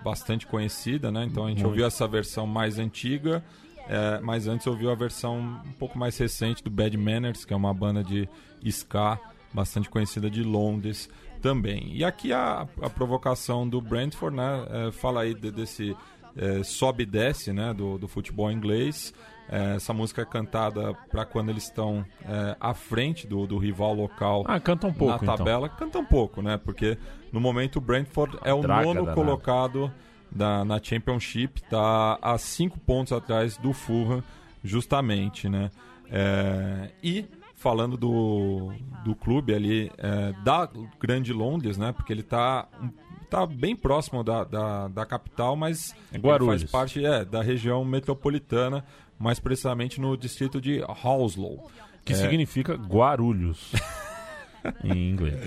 [0.03, 1.25] bastante conhecida, né?
[1.25, 3.43] Então a gente ouviu essa versão mais antiga,
[3.89, 7.57] é, mas antes ouviu a versão um pouco mais recente do Bad Manners, que é
[7.57, 8.29] uma banda de
[8.65, 9.19] ska
[9.53, 11.09] bastante conhecida de Londres
[11.41, 11.91] também.
[11.95, 14.67] E aqui a, a provocação do Brentford, né?
[14.71, 15.97] é, fala aí de- desse
[16.37, 17.73] é, sobe e desce, né?
[17.75, 19.13] Do, do futebol inglês.
[19.49, 23.93] É, essa música é cantada para quando eles estão é, à frente do, do rival
[23.93, 25.37] local Ah, canta um pouco, na então.
[25.45, 25.69] tabela.
[25.69, 26.57] Canta um pouco, né?
[26.57, 26.97] Porque
[27.33, 29.15] no momento o Brentford é o draga nono danada.
[29.15, 29.93] colocado
[30.31, 34.23] da, na Championship, tá a cinco pontos atrás do Fulham,
[34.65, 35.71] justamente, né?
[36.11, 38.73] É, e falando do,
[39.05, 40.69] do clube ali é, da
[40.99, 41.93] Grande Londres, né?
[41.93, 42.91] Porque ele tá, um-
[43.33, 48.85] tá bem próximo da, da, da capital, mas É faz parte é, da região metropolitana,
[49.19, 51.71] mais precisamente no distrito de Hounslow.
[52.05, 53.73] Que É, significa Guarulhos.
[54.85, 55.41] em inglês.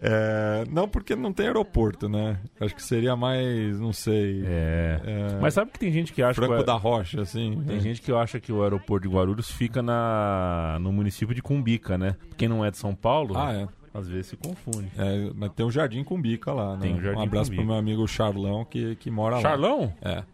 [0.00, 2.38] É, não porque não tem aeroporto, né?
[2.60, 5.00] Acho que seria mais, não sei, É.
[5.04, 5.38] É.
[5.40, 7.62] Mas sabe que tem gente que acha Franco que o- da Rocha, assim.
[7.66, 11.98] Tem gente que acha que o aeroporto de Guarulhos fica na, no município de Cumbica,
[11.98, 12.16] né?
[12.38, 13.68] Quem não é de São Paulo, Ah, é.
[13.98, 14.90] Às vezes se confunde.
[14.96, 16.82] É, mas tem o Jardim Cumbica lá, né?
[16.82, 19.92] Tem o Jardim um abraço pro meu amigo Charlão que, que mora Charlão?
[20.02, 20.10] lá.
[20.10, 20.24] É.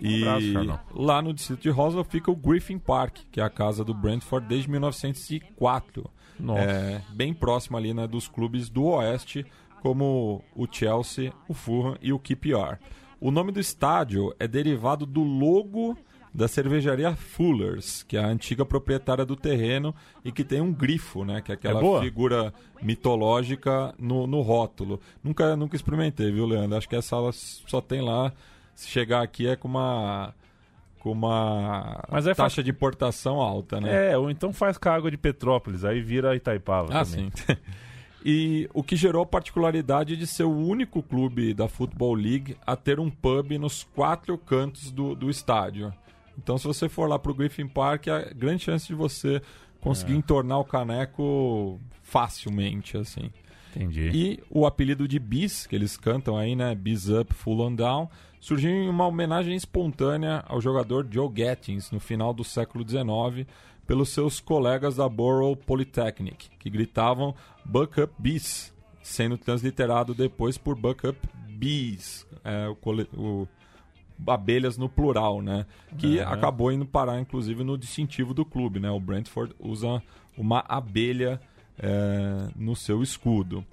[0.00, 0.80] E abraço, Charlão.
[0.94, 4.46] lá no distrito de Roswell fica o Griffin Park, que é a casa do Brentford
[4.46, 6.10] desde 1904.
[6.38, 6.60] Nossa.
[6.60, 9.46] É, bem próximo ali né, dos clubes do Oeste,
[9.80, 12.78] como o Chelsea, o Fulham e o QPR.
[13.20, 15.96] O nome do estádio é derivado do logo
[16.36, 21.24] da cervejaria Fuller's, que é a antiga proprietária do terreno e que tem um grifo,
[21.24, 25.00] né, que é aquela É figura mitológica no, no rótulo.
[25.24, 26.76] Nunca, nunca experimentei, viu, Leandro?
[26.76, 28.32] Acho que essa sala só tem lá.
[28.74, 30.34] Se chegar aqui é com uma
[30.98, 34.10] com uma Mas é taxa fa- de importação alta, né?
[34.12, 37.30] É, ou então faz com a água de Petrópolis, aí vira Itaipava Ah, também.
[37.34, 37.56] sim.
[38.24, 42.74] e o que gerou a particularidade de ser o único clube da Football League a
[42.74, 45.92] ter um pub nos quatro cantos do, do estádio.
[46.38, 49.40] Então, se você for lá pro Griffin Park, há grande chance de você
[49.80, 50.16] conseguir É.
[50.16, 53.30] entornar o caneco facilmente, assim.
[53.74, 54.10] Entendi.
[54.12, 56.74] E o apelido de Bis, que eles cantam aí, né?
[56.74, 58.08] Bis Up, Full on Down,
[58.40, 63.46] surgiu em uma homenagem espontânea ao jogador Joe Gattins no final do século XIX
[63.86, 68.72] pelos seus colegas da Borough Polytechnic, que gritavam Buck Up Bis,
[69.02, 71.18] sendo transliterado depois por Buck Up
[71.48, 72.76] bees, é, o,
[73.16, 73.48] o-
[74.26, 75.66] abelhas no plural, né?
[75.98, 78.90] Que acabou indo parar, inclusive, no distintivo do clube, né?
[78.90, 80.02] O Brentford usa
[80.36, 81.40] uma abelha
[81.78, 83.64] é, no seu escudo.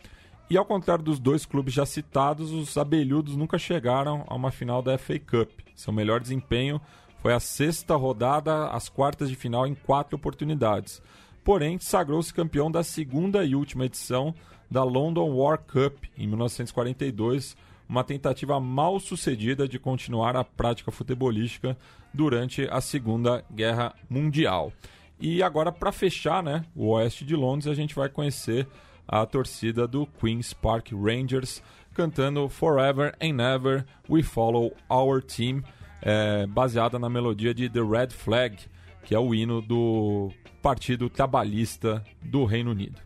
[0.49, 4.81] E ao contrário dos dois clubes já citados, os abelhudos nunca chegaram a uma final
[4.81, 5.49] da FA Cup.
[5.75, 6.79] Seu melhor desempenho
[7.21, 11.01] foi a sexta rodada, as quartas de final em quatro oportunidades.
[11.43, 14.35] Porém, sagrou-se campeão da segunda e última edição
[14.69, 17.55] da London War Cup em 1942,
[17.93, 21.77] uma tentativa mal sucedida de continuar a prática futebolística
[22.11, 24.73] durante a Segunda Guerra Mundial.
[25.19, 28.67] E agora, para fechar né, o oeste de Londres, a gente vai conhecer
[29.07, 31.61] a torcida do Queen's Park Rangers
[31.93, 35.61] cantando Forever and Ever We Follow Our Team,
[36.01, 38.57] é, baseada na melodia de The Red Flag,
[39.03, 40.31] que é o hino do
[40.63, 42.99] Partido Trabalhista do Reino Unido.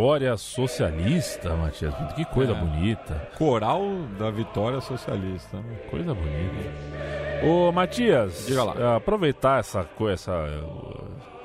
[0.00, 1.94] Vitória socialista, Matias.
[2.16, 2.54] Que coisa É.
[2.54, 3.14] bonita.
[3.36, 3.82] Coral
[4.18, 5.58] da Vitória Socialista.
[5.58, 5.76] né?
[5.90, 7.44] Coisa bonita.
[7.46, 8.96] Ô, Matias, Diga lá.
[8.96, 10.46] aproveitar essa coisa, essa,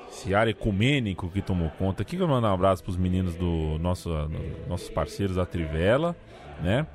[0.10, 3.78] esse ar ecumênico que tomou conta aqui, que eu mandar um abraço pros meninos do
[3.80, 6.16] nosso, no- nossos parceiros da Trivela,
[6.64, 6.88] né?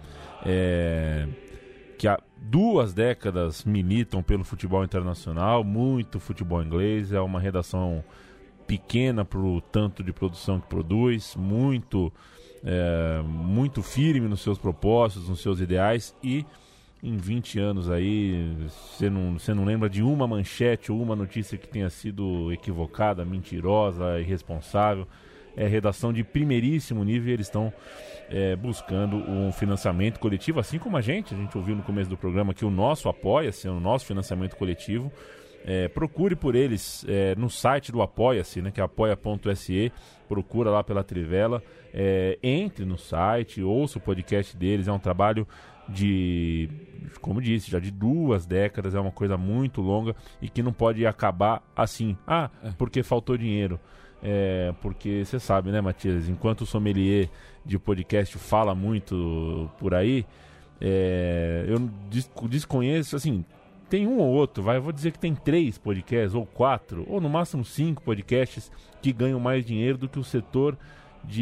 [0.47, 1.27] É,
[1.99, 8.03] que há duas décadas militam pelo futebol internacional, muito futebol inglês, é uma redação
[8.71, 12.13] pequena pro tanto de produção que produz, muito
[12.65, 16.47] é, muito firme nos seus propósitos, nos seus ideais e
[17.03, 21.59] em 20 anos aí, você não, você não lembra de uma manchete ou uma notícia
[21.59, 25.05] que tenha sido equivocada, mentirosa, irresponsável.
[25.57, 27.73] É redação de primeiríssimo nível e eles estão
[28.29, 31.35] é, buscando um financiamento coletivo, assim como a gente.
[31.35, 35.11] A gente ouviu no começo do programa que o nosso apoia-se, o nosso financiamento coletivo.
[35.65, 39.93] É, procure por eles é, no site do Apoia-se, né, que é apoia.se.
[40.29, 41.63] Procura lá pela Trivela.
[41.93, 44.89] É, entre no site, ouça o podcast deles.
[44.89, 45.47] É um trabalho
[45.89, 46.69] de,
[47.21, 48.95] como disse, já de duas décadas.
[48.95, 52.17] É uma coisa muito longa e que não pode acabar assim.
[52.27, 53.79] Ah, porque faltou dinheiro.
[54.23, 56.29] É, porque você sabe, né, Matias?
[56.29, 57.29] Enquanto o sommelier
[57.65, 60.25] de podcast fala muito por aí,
[60.81, 63.45] é, eu des- desconheço, assim,
[63.91, 67.21] tem um ou outro, vai, eu vou dizer que tem três podcasts, ou quatro, ou
[67.21, 68.71] no máximo cinco podcasts
[69.03, 70.79] que ganham mais dinheiro do que o setor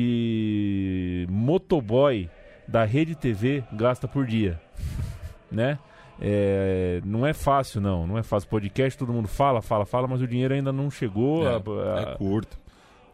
[0.08, 2.28] de motoboy
[2.66, 4.60] da Rede TV gasta por dia,
[5.50, 5.78] né?
[6.20, 8.04] É, não é fácil, não.
[8.06, 8.48] Não é fácil.
[8.48, 11.46] Podcast, todo mundo fala, fala, fala, mas o dinheiro ainda não chegou.
[11.46, 12.58] É, a- a- é curto.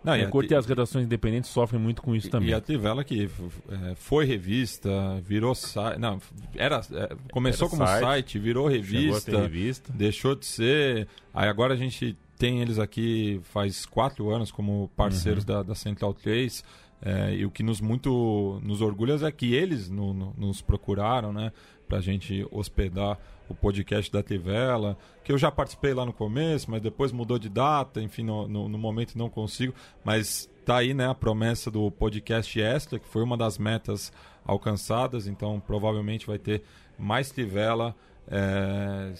[0.04, 2.50] Não, é a- curto e as redações independentes sofrem muito com isso também.
[2.50, 3.24] E a Trivela que
[3.70, 4.90] é, foi revista,
[5.22, 5.98] virou site.
[5.98, 6.20] Não,
[6.54, 9.92] era, é, começou Era como site, site, virou revista, revista.
[9.92, 11.08] deixou de ser.
[11.32, 15.54] Aí agora a gente tem eles aqui faz quatro anos como parceiros Uhum.
[15.54, 16.62] da, da Central 3.
[17.06, 21.34] é, e o que nos muito nos orgulha é que eles no- no- nos procuraram,
[21.34, 21.52] né?
[21.88, 23.18] Pra gente hospedar
[23.48, 27.48] o podcast da Trivela, que eu já participei lá no começo, mas depois mudou de
[27.48, 29.74] data, enfim, no, no, no momento não consigo.
[30.02, 34.10] Mas tá aí, né, a promessa do podcast extra, que foi uma das metas
[34.46, 36.62] alcançadas, então provavelmente vai ter
[36.98, 37.94] mais Trivela
[38.28, 39.12] é,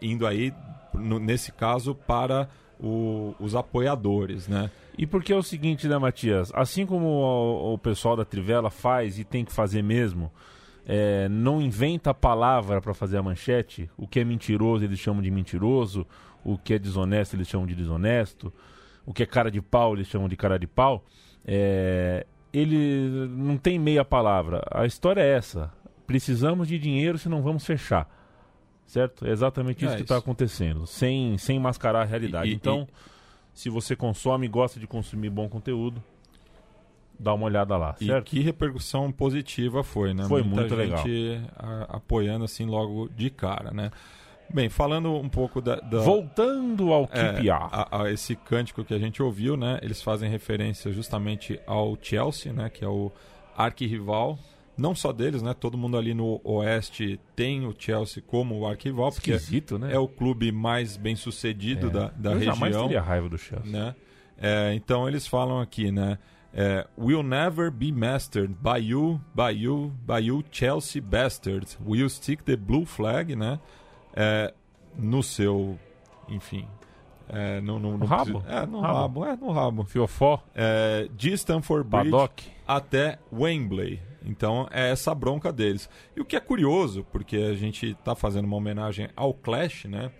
[0.00, 0.52] indo aí,
[0.94, 2.48] no- nesse caso, para
[2.80, 4.70] o- os apoiadores, né?
[4.96, 6.50] E porque é o seguinte, né, Matias?
[6.54, 10.30] Assim como o, o pessoal da Trivela faz e tem que fazer mesmo,
[10.86, 13.88] é, não inventa a palavra para fazer a manchete.
[13.96, 16.06] O que é mentiroso eles chamam de mentiroso,
[16.44, 18.52] o que é desonesto eles chamam de desonesto,
[19.06, 21.04] o que é cara de pau eles chamam de cara de pau.
[21.44, 24.62] É, ele não tem meia palavra.
[24.70, 25.72] A história é essa.
[26.06, 28.08] Precisamos de dinheiro, senão vamos fechar.
[28.86, 29.24] Certo?
[29.26, 32.48] É exatamente isso É que está acontecendo, sem, sem mascarar a realidade.
[32.50, 32.86] E- e- então,
[33.54, 36.02] se você consome e gosta de consumir bom conteúdo,
[37.18, 38.24] dá uma olhada lá, E certo?
[38.26, 40.24] que repercussão positiva foi, né?
[40.24, 41.04] Foi Muita muito legal.
[41.56, 43.90] a- apoiando assim logo de cara, né?
[44.52, 45.76] Bem, falando um pouco da.
[45.76, 47.50] da Voltando ao é, QPR.
[47.52, 49.78] a, a esse cântico que a gente ouviu, né?
[49.82, 52.68] Eles fazem referência justamente ao Chelsea, né?
[52.68, 53.10] Que é o
[53.56, 54.38] arquirrival.
[54.76, 55.54] Não só deles, né?
[55.54, 59.92] Todo mundo ali no Oeste tem o Chelsea como o arquirrival, porque Esquisito, né?
[59.94, 62.54] é o clube mais bem sucedido da, da Eu região.
[62.54, 63.70] jamais teria raiva do Chelsea.
[63.70, 63.94] né?
[64.40, 66.18] É, então eles falam aqui, né?
[66.54, 71.78] É, Will never be mastered by you, by you, by you Chelsea bastards.
[71.84, 73.58] Will stick the blue flag, né?
[74.14, 74.52] É,
[74.96, 75.78] no seu,
[76.28, 76.68] enfim,
[77.28, 78.42] é, no, no, no rabo?
[78.46, 79.20] É, no Rabo.
[79.20, 79.84] rabo, é no rabo.
[79.84, 82.44] Fiofó, É, de Stamford Bridge Paddock.
[82.68, 84.00] até Wembley.
[84.24, 85.88] Então é essa bronca deles.
[86.14, 90.12] E o que é curioso, porque a gente está fazendo uma homenagem ao Clash, né?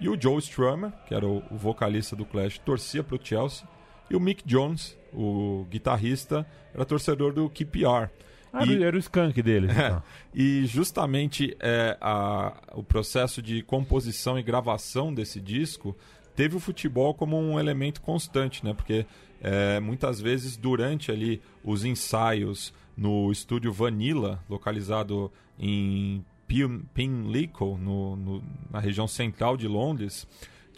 [0.00, 3.66] E o Joe Strummer, que era o, o vocalista do Clash, torcia para o Chelsea.
[4.10, 8.10] E o Mick Jones, o guitarrista, era torcedor do QPR.
[8.52, 9.70] Ah, E- Era o skunk deles.
[9.72, 10.02] então.
[10.34, 15.96] E justamente é, a- o processo de composição e gravação desse disco
[16.34, 18.74] teve o futebol como um elemento constante, né?
[18.74, 19.06] Porque
[19.40, 28.16] é, muitas vezes durante ali os ensaios no estúdio Vanilla, localizado em Pim- Pimlico, no,
[28.16, 30.26] no- na região central de Londres,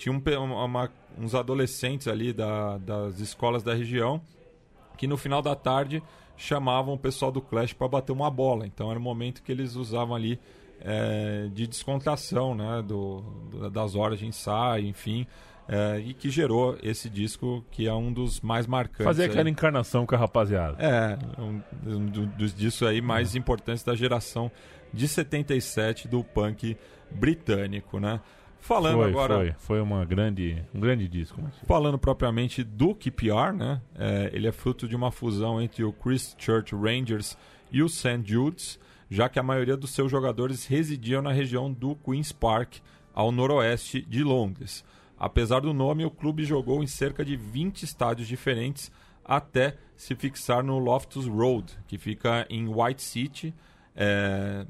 [0.03, 4.21] tinha um uma- uns adolescentes ali da- das escolas da região
[4.97, 6.03] que no final da tarde
[6.37, 8.67] chamavam o pessoal do Clash para bater uma bola.
[8.67, 10.39] Então era o momento que eles usavam ali
[10.85, 13.23] é, de descontração, né, do,
[13.71, 15.25] das horas de ensaio, enfim,
[15.69, 19.05] é, e que gerou esse disco que é um dos mais marcantes.
[19.05, 19.31] Fazer aí.
[19.31, 20.77] aquela encarnação com a rapaziada.
[20.83, 24.51] É, um, um do- dos discos aí mais importantes da geração
[24.93, 26.77] de 77 do punk
[27.13, 28.21] britânico, né?
[28.63, 29.55] Falando foi, agora foi.
[29.59, 31.43] Foi uma grande, um grande disco.
[31.67, 33.83] Falando propriamente do QPR, né?
[33.99, 37.37] É, ele é fruto de uma fusão entre o Christchurch Rangers
[37.73, 38.23] e o St.
[38.25, 38.79] Jude's,
[39.11, 42.77] já que a maioria dos seus jogadores residiam na região do Queen's Park,
[43.13, 44.85] ao noroeste de Londres.
[45.19, 48.93] Apesar do nome, o clube jogou em cerca de 20 estádios diferentes
[49.25, 53.53] até se fixar no Loftus Road, que fica em White City.
[53.95, 54.65] É,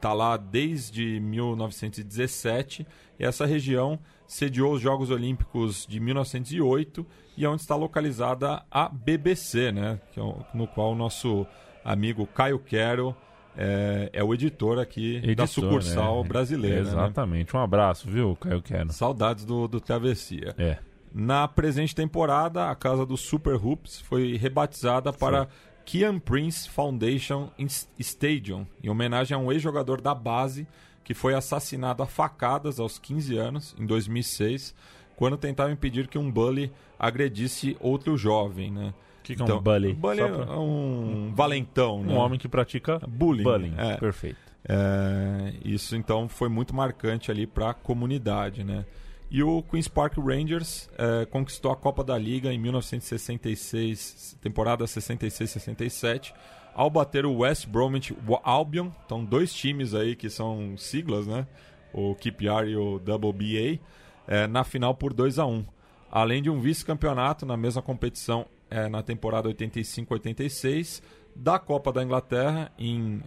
[0.00, 2.86] tá lá desde 1917
[3.18, 7.06] e essa região sediou os Jogos Olímpicos de 1908
[7.36, 10.00] e é onde está localizada a BBC, né?
[10.16, 11.46] É no qual o nosso
[11.84, 13.14] amigo Caio Quero
[13.56, 16.28] é, é o editor aqui da Editor, sucursal né?
[16.28, 16.76] brasileira.
[16.76, 16.82] né?
[16.82, 17.56] Exatamente.
[17.56, 18.92] Um abraço, viu, Caio Quero?
[18.92, 20.54] Saudades do, do Travessia.
[20.56, 20.78] É.
[21.12, 25.48] Na presente temporada, a casa dos Super Hoops foi rebatizada para
[25.90, 27.50] Kian Prince Foundation
[27.98, 30.64] Stadium, em homenagem a um ex-jogador da base
[31.02, 34.72] que foi assassinado a facadas aos 15 anos, em 2006,
[35.16, 38.70] quando tentava impedir que um bully agredisse outro jovem.
[38.70, 38.94] Né?
[39.18, 39.92] O que, que é um bully?
[39.92, 42.02] bully Só é pra- um valentão.
[42.02, 42.14] Um né?
[42.14, 43.74] homem que pratica Bullying, bullying.
[43.76, 43.96] é.
[43.96, 44.38] Perfeito.
[44.68, 48.84] É, isso então foi muito marcante ali para a comunidade, né?
[49.30, 56.34] E o Queens Park Rangers é, conquistou a Copa da Liga em 1966, temporada 66-67,
[56.74, 58.90] ao bater o West Bromwich Albion.
[59.06, 61.46] Então dois times aí que são siglas, né?
[61.92, 63.78] O QPR e o WBA,
[64.26, 65.64] é, na final por 2 a 1
[66.10, 71.00] Além de um vice-campeonato na mesma competição é, na temporada 85-86,
[71.36, 73.22] da Copa da Inglaterra em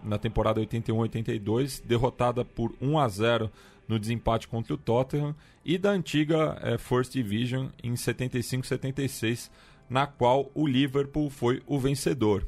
[0.00, 3.50] na temporada 81-82, derrotada por 1 a 0
[3.88, 5.34] no desempate contra o Tottenham,
[5.64, 9.50] e da antiga eh, First Division em 75-76,
[9.88, 12.46] na qual o Liverpool foi o vencedor.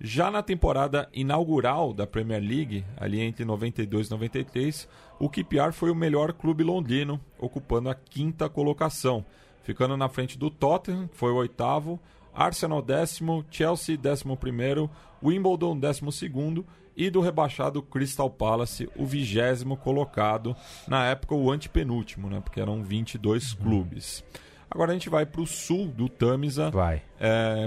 [0.00, 5.90] Já na temporada inaugural da Premier League, ali entre 92 e 93, o QPR foi
[5.90, 9.24] o melhor clube londrino, ocupando a quinta colocação,
[9.62, 11.98] ficando na frente do Tottenham, que foi o oitavo,
[12.34, 14.90] Arsenal décimo, Chelsea décimo primeiro,
[15.22, 16.66] Wimbledon décimo segundo
[16.96, 20.56] e do rebaixado Crystal Palace, o vigésimo colocado,
[20.88, 24.24] na época o antepenúltimo, né, porque eram 22 clubes.
[24.70, 27.02] Agora a gente vai para o sul do Tamisa Vai.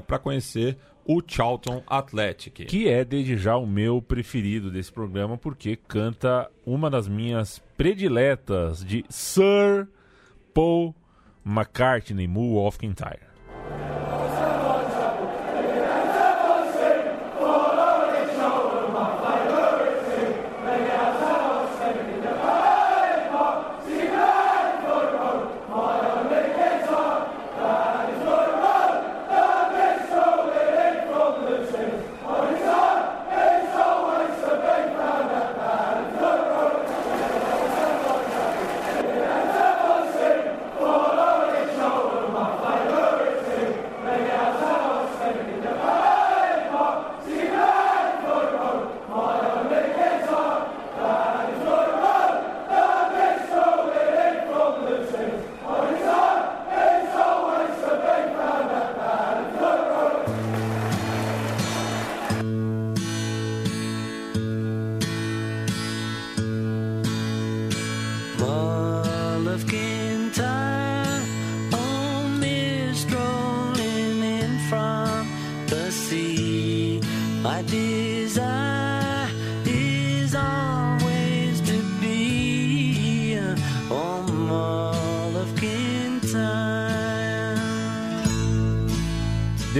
[0.05, 2.65] para conhecer o Charlton Athletic.
[2.65, 8.83] Que é desde já o meu preferido desse programa, porque canta uma das minhas prediletas
[8.83, 9.87] de Sir
[10.53, 10.93] Paul
[11.45, 13.28] McCartney, Moo of Kintyre.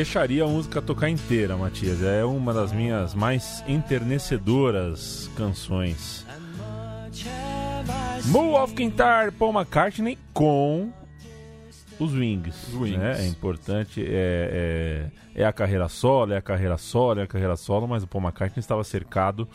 [0.09, 2.01] Deixaria a música tocar inteira, Matias.
[2.01, 6.25] É uma das minhas mais enternecedoras canções.
[8.25, 10.91] Move of Kintar, Paul McCartney com
[11.99, 12.69] os Wings.
[12.69, 12.97] Os Wings.
[12.97, 13.23] né?
[13.23, 17.55] É importante, é, é, é a carreira solo, é a carreira solo, é a carreira
[17.55, 19.47] solo, mas o Paul McCartney estava cercado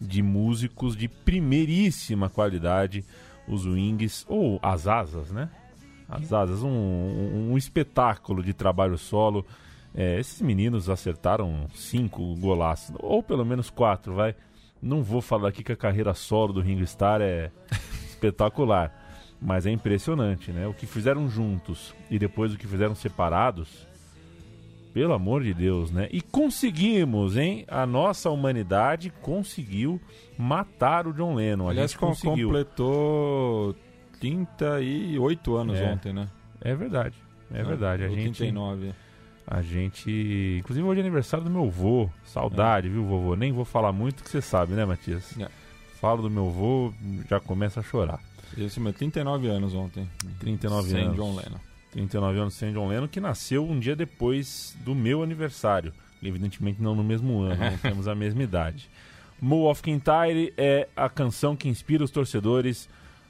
[0.00, 3.04] de músicos de primeiríssima qualidade,
[3.46, 5.50] os Wings, ou as Asas, né?
[6.08, 9.44] As Asas, um, um, um espetáculo de trabalho solo.
[9.94, 14.34] É, esses meninos acertaram cinco golaços, ou pelo menos quatro, vai.
[14.80, 17.50] Não vou falar aqui que a carreira solo do Ringo Starr é
[18.08, 18.92] espetacular,
[19.40, 20.66] mas é impressionante, né?
[20.68, 23.86] O que fizeram juntos e depois o que fizeram separados,
[24.94, 26.08] pelo amor de Deus, né?
[26.12, 27.64] E conseguimos, hein?
[27.68, 30.00] A nossa humanidade conseguiu
[30.36, 31.66] matar o John Lennon.
[31.66, 32.48] A Aliás, gente conseguiu.
[32.48, 33.74] completou
[34.20, 35.92] 38 anos É.
[35.92, 36.28] ontem, né?
[36.60, 37.16] É verdade.
[37.52, 38.04] É verdade.
[38.04, 38.92] A gente, 39.
[39.50, 40.58] A gente.
[40.60, 42.10] Inclusive hoje é aniversário do meu avô.
[42.24, 43.34] Saudade, viu, vovô?
[43.34, 45.38] Nem vou falar muito que você sabe, né, Matias?
[45.38, 45.48] É.
[46.00, 46.92] Falo do meu avô,
[47.28, 48.20] já começa a chorar.
[48.56, 50.08] Isso mesmo, 39 anos ontem.
[50.38, 51.16] 39 Sem anos.
[51.16, 51.58] John Lennon.
[51.90, 55.92] 39 anos sem John Lennon, que nasceu um dia depois do meu aniversário.
[56.22, 58.90] Evidentemente não no mesmo ano, não temos a mesma idade.
[59.40, 62.88] Mo of Kintyre é a canção que inspira os torcedores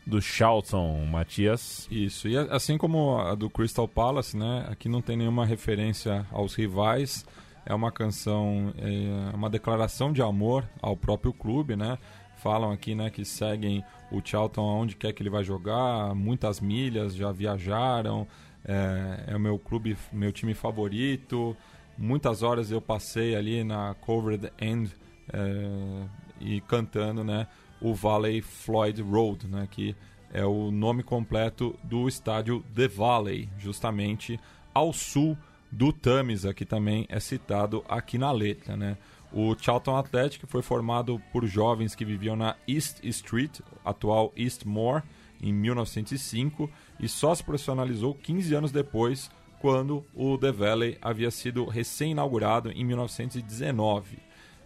[0.09, 1.87] do Charlton, Matias.
[1.91, 4.67] Isso, e assim como a do Crystal Palace, né?
[4.71, 7.27] Aqui não tem nenhuma referência aos rivais.
[7.67, 11.99] É uma canção, é uma declaração de amor ao próprio clube, né?
[12.39, 17.15] Falam aqui, né, que seguem o Charlton aonde quer que ele vai jogar, muitas milhas,
[17.15, 18.27] já viajaram.
[18.65, 21.55] É, é o meu clube, meu time favorito.
[21.99, 24.91] Muitas horas eu passei ali na Covered End
[25.33, 26.07] é,
[26.41, 27.47] e cantando, né,
[27.81, 29.95] o Valley Floyd Road, né, que
[30.33, 34.39] é o nome completo do estádio The Valley, justamente
[34.75, 35.37] ao sul
[35.71, 38.97] do Tamisa, que também é citado aqui na letra, né?
[39.31, 45.03] O Charlton Athletic foi formado por jovens que viviam na East Street, atual Eastmore,
[45.41, 51.65] em 1905 e só se profissionalizou 15 anos depois, quando o The Valley havia sido
[51.67, 54.19] recém-inaugurado em 1919.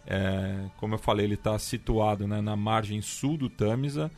[0.05, 4.11] É, como eu falei, ele está situado né, na margem sul do Tamisa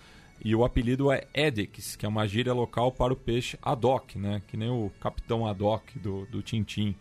[0.44, 4.42] e o apelido é Edix, que é uma gíria local para o peixe Haddock, né,
[4.48, 6.96] que nem o Capitão Haddock do, do Tintim,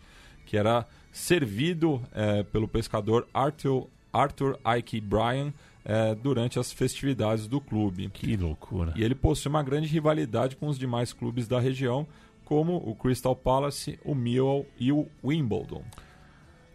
[0.45, 7.59] que era servido é, pelo pescador Arthur, Arthur Ike Bryan é, durante as festividades do
[7.59, 8.09] clube.
[8.09, 8.93] Que loucura.
[8.95, 12.07] E ele possui uma grande rivalidade com os demais clubes da região,
[12.43, 15.83] como o Crystal Palace, o Millwall e o Wimbledon.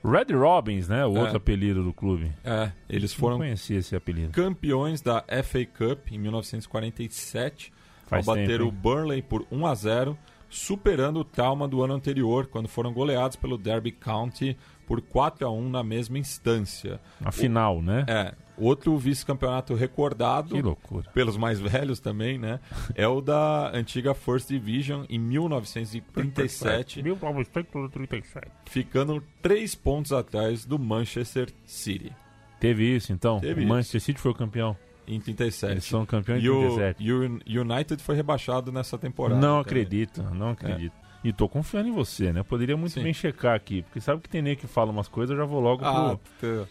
[0.04, 1.04] Red Robins, né?
[1.04, 1.36] O outro É.
[1.36, 2.32] apelido do clube.
[2.44, 4.32] É, eles Não foram conhecia esse apelido.
[4.32, 7.72] campeões da FA Cup em 1947
[8.06, 8.70] Faz ao bater o?
[8.70, 13.56] Burnley por 1 a 0, superando o trauma do ano anterior, quando foram goleados pelo
[13.56, 16.98] Derby County por 4 a 1 na mesma instância.
[17.24, 18.04] A final, né?
[18.08, 20.76] É, outro vice-campeonato recordado
[21.14, 22.60] pelos mais velhos também, né?
[22.94, 28.54] É o da antiga First Division em 1937, 1937.
[28.66, 32.12] ficando três pontos atrás do Manchester City
[32.58, 33.40] Teve isso, então?
[33.40, 33.68] Teve o isso.
[33.68, 34.76] Manchester City foi o campeão.
[35.08, 35.72] em 37.
[35.72, 37.02] Eles são campeões e o 37.
[37.46, 39.40] e o United foi rebaixado nessa temporada.
[39.40, 39.82] Não também.
[39.82, 40.92] acredito, não acredito.
[41.24, 42.42] E tô confiando em você, né?
[42.42, 43.02] Poderia muito Sim.
[43.02, 45.60] bem checar aqui, porque sabe que tem nem que fala umas coisas, eu já vou
[45.60, 46.64] logo Ah, pro...
[46.64, 46.70] t-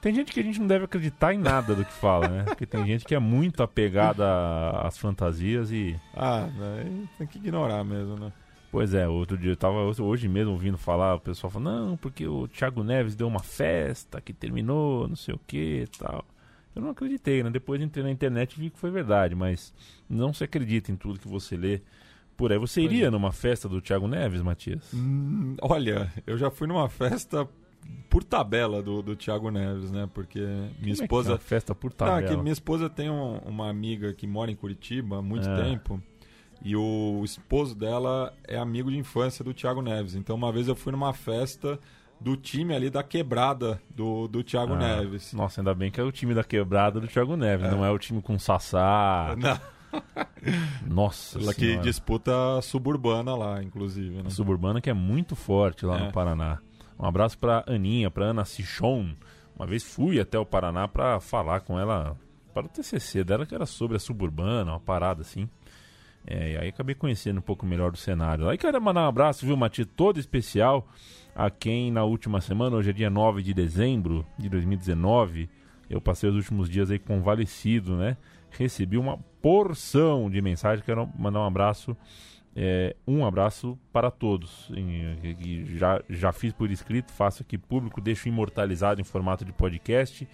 [0.00, 2.44] Tem gente que a gente não deve acreditar em nada do que fala, né?
[2.44, 4.24] Porque tem gente que é muito apegada
[4.82, 5.98] às fantasias e...
[6.14, 8.32] ah, né, tem que ignorar mesmo, né?
[8.70, 12.26] Pois é, outro dia eu tava hoje mesmo ouvindo falar, o pessoal falando, não, porque
[12.26, 16.24] o Thiago Neves deu uma festa que terminou, não sei o que e tal.
[16.76, 17.50] Eu não acreditei, né?
[17.50, 19.74] Depois entrei na internet e vi que foi verdade, mas
[20.08, 21.80] não se acredita em tudo que você lê
[22.36, 22.58] por aí.
[22.58, 23.10] Você iria é.
[23.10, 24.92] numa festa do Thiago Neves, Matias?
[24.94, 27.48] Hum, olha, eu já fui numa festa
[28.10, 30.08] por tabela do, do Thiago Neves, né?
[30.14, 31.32] Porque minha Como é que é esposa.
[31.32, 32.28] uma festa por Não, é tabela.
[32.36, 35.62] que minha esposa tem um- uma amiga que mora em Curitiba há muito É.
[35.62, 36.00] tempo.
[36.64, 40.14] E o esposo dela é amigo de infância do Thiago Neves.
[40.14, 41.78] Então, uma vez eu fui numa festa
[42.20, 45.32] do time ali da quebrada do, do Thiago Ah, Neves.
[45.32, 47.98] Nossa, ainda bem que é o time da quebrada do Thiago Neves, não é o
[47.98, 49.36] time com Sassá.
[49.38, 49.60] Na,
[50.86, 54.16] Nossa ela que disputa a suburbana lá, inclusive.
[54.16, 54.22] Né?
[54.26, 56.04] A suburbana que é muito forte lá É.
[56.06, 56.58] no Paraná.
[56.98, 59.14] Um abraço pra Aninha, pra Ana Sichon.
[59.56, 62.16] Uma vez fui até o Paraná pra falar com ela
[62.52, 65.48] para o TCC dela, que era sobre a suburbana, uma parada assim.
[66.26, 68.48] É, e aí acabei conhecendo um pouco melhor do cenário.
[68.48, 70.86] Aí quero mandar um abraço, viu, Mati, todo especial
[71.34, 75.48] a quem na última semana, hoje é dia 9 de dezembro de 2019,
[75.88, 78.16] eu passei os últimos dias aí convalescido, né?
[78.50, 81.96] Recebi uma porção de mensagem, quero mandar um abraço
[82.60, 84.68] É, um abraço para todos.
[84.74, 89.52] E- e já, já fiz por escrito, faço aqui público, deixo imortalizado em formato de
[89.52, 90.26] podcast.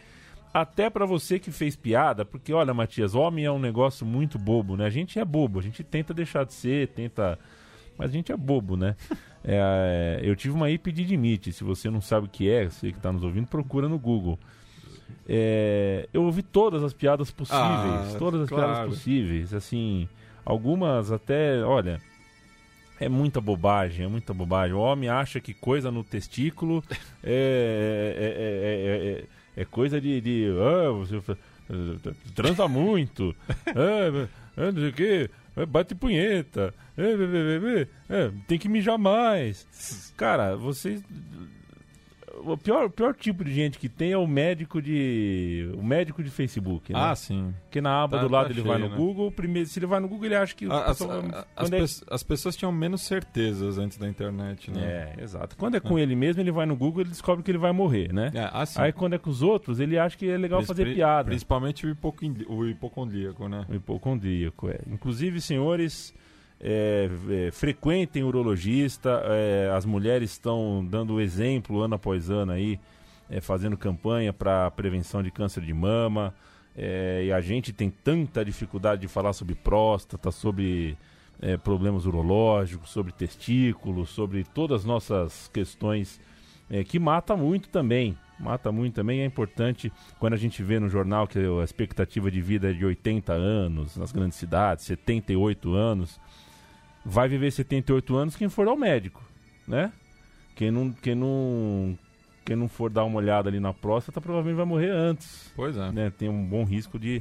[0.53, 4.75] Até para você que fez piada, porque olha, Matias, homem é um negócio muito bobo,
[4.77, 4.87] né?
[4.87, 7.39] A gente é bobo, a gente tenta deixar de ser, tenta.
[7.99, 8.97] Mas a gente é bobo, né?
[9.47, 11.53] É, eu tive uma epididimite.
[11.53, 14.39] Se você não sabe o que é, você que está nos ouvindo, procura no Google.
[15.29, 18.73] É, eu ouvi todas as piadas possíveis, Ah, todas as claro.
[18.73, 19.53] piadas possíveis.
[19.53, 20.09] Assim,
[20.47, 22.01] algumas até, olha,
[23.05, 24.75] é muita bobagem, é muita bobagem.
[24.75, 26.83] O homem acha que coisa no testículo
[27.23, 29.25] é, é, é- é- é-
[29.63, 30.21] é coisa de.
[30.21, 31.21] de ah, você
[32.35, 33.35] transa muito,
[33.69, 37.03] ah, ah, não sei o quê, ah, bate punheta, ah,
[38.11, 39.67] ah, tem que mijar mais.
[40.17, 41.01] Cara, vocês.
[42.47, 45.71] O pior, o pior tipo de gente que tem é o médico de.
[45.79, 46.99] O médico de Facebook, né?
[47.01, 47.55] Ah, sim.
[47.65, 48.97] Porque na aba Tá- do lado tá ele vai cheio, no né?
[49.01, 50.67] Google, primeiro, se ele vai no Google, ele acha que.
[50.67, 54.71] o As, pessoal- a- as é- pe- as pessoas tinham menos certezas antes da internet,
[54.71, 55.15] né?
[55.19, 55.57] É, exato.
[55.57, 58.13] Quando é com ele mesmo, ele vai no Google e descobre que ele vai morrer,
[58.13, 58.31] né?
[58.35, 60.95] É, assim, Aí quando é com os outros, ele acha que é legal Prin- fazer
[60.95, 61.29] piada.
[61.29, 63.65] Principalmente o, hipocondí- o hipocondríaco, né?
[63.69, 64.79] O hipocondríaco, é.
[64.91, 66.15] Inclusive, senhores,
[66.67, 69.23] é, é, frequentem urologista.
[69.27, 72.81] é, as mulheres estão dando exemplo ano após ano aí,
[73.29, 76.35] é, fazendo campanha para prevenção de câncer de mama.
[76.75, 80.97] é, e a gente tem tanta dificuldade de falar sobre próstata, sobre
[81.41, 86.19] é, problemas urológicos, sobre testículos, sobre todas as nossas questões
[86.89, 88.17] que mata muito também.
[88.41, 89.21] Mata muito também.
[89.21, 92.85] É importante quando a gente vê no jornal que a expectativa de vida é de
[92.85, 96.19] 80 anos nas grandes cidades, 78 anos.
[97.05, 99.23] Vai viver 78 anos quem for ao médico,
[99.69, 99.93] né?
[100.57, 101.99] Quem não, quem não,
[102.45, 105.91] quem não for dar uma olhada ali na próstata provavelmente vai morrer antes, Pois é.
[105.93, 106.13] né?
[106.17, 107.21] Tem um bom risco de,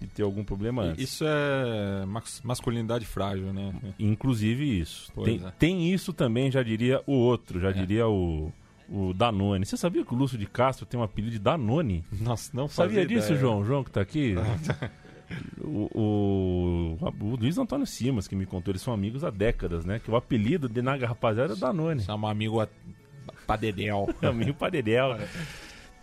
[0.00, 1.02] de ter algum problema antes.
[1.02, 3.72] Isso é mas- masculinidade frágil, né?
[3.98, 5.10] Inclusive isso.
[5.14, 5.50] Pois Tem, é.
[5.58, 8.52] tem isso também, já diria o outro, já diria o,
[8.88, 9.64] o Danone.
[9.64, 12.04] Você sabia que o Lúcio de Castro tem um apelido de Danone?
[12.20, 13.40] Nossa, não Sabia disso, ideia.
[13.40, 13.64] João?
[13.64, 14.34] João que tá aqui?
[15.60, 19.98] o, o, o Luiz Antônio Simas, que me contou, eles são amigos há décadas, né?
[19.98, 22.02] Que o apelido de Naga Rapaziada é Danone.
[22.02, 22.68] Chama amigo a...
[23.46, 24.08] Padedel.
[24.22, 25.18] Amigo Padedel.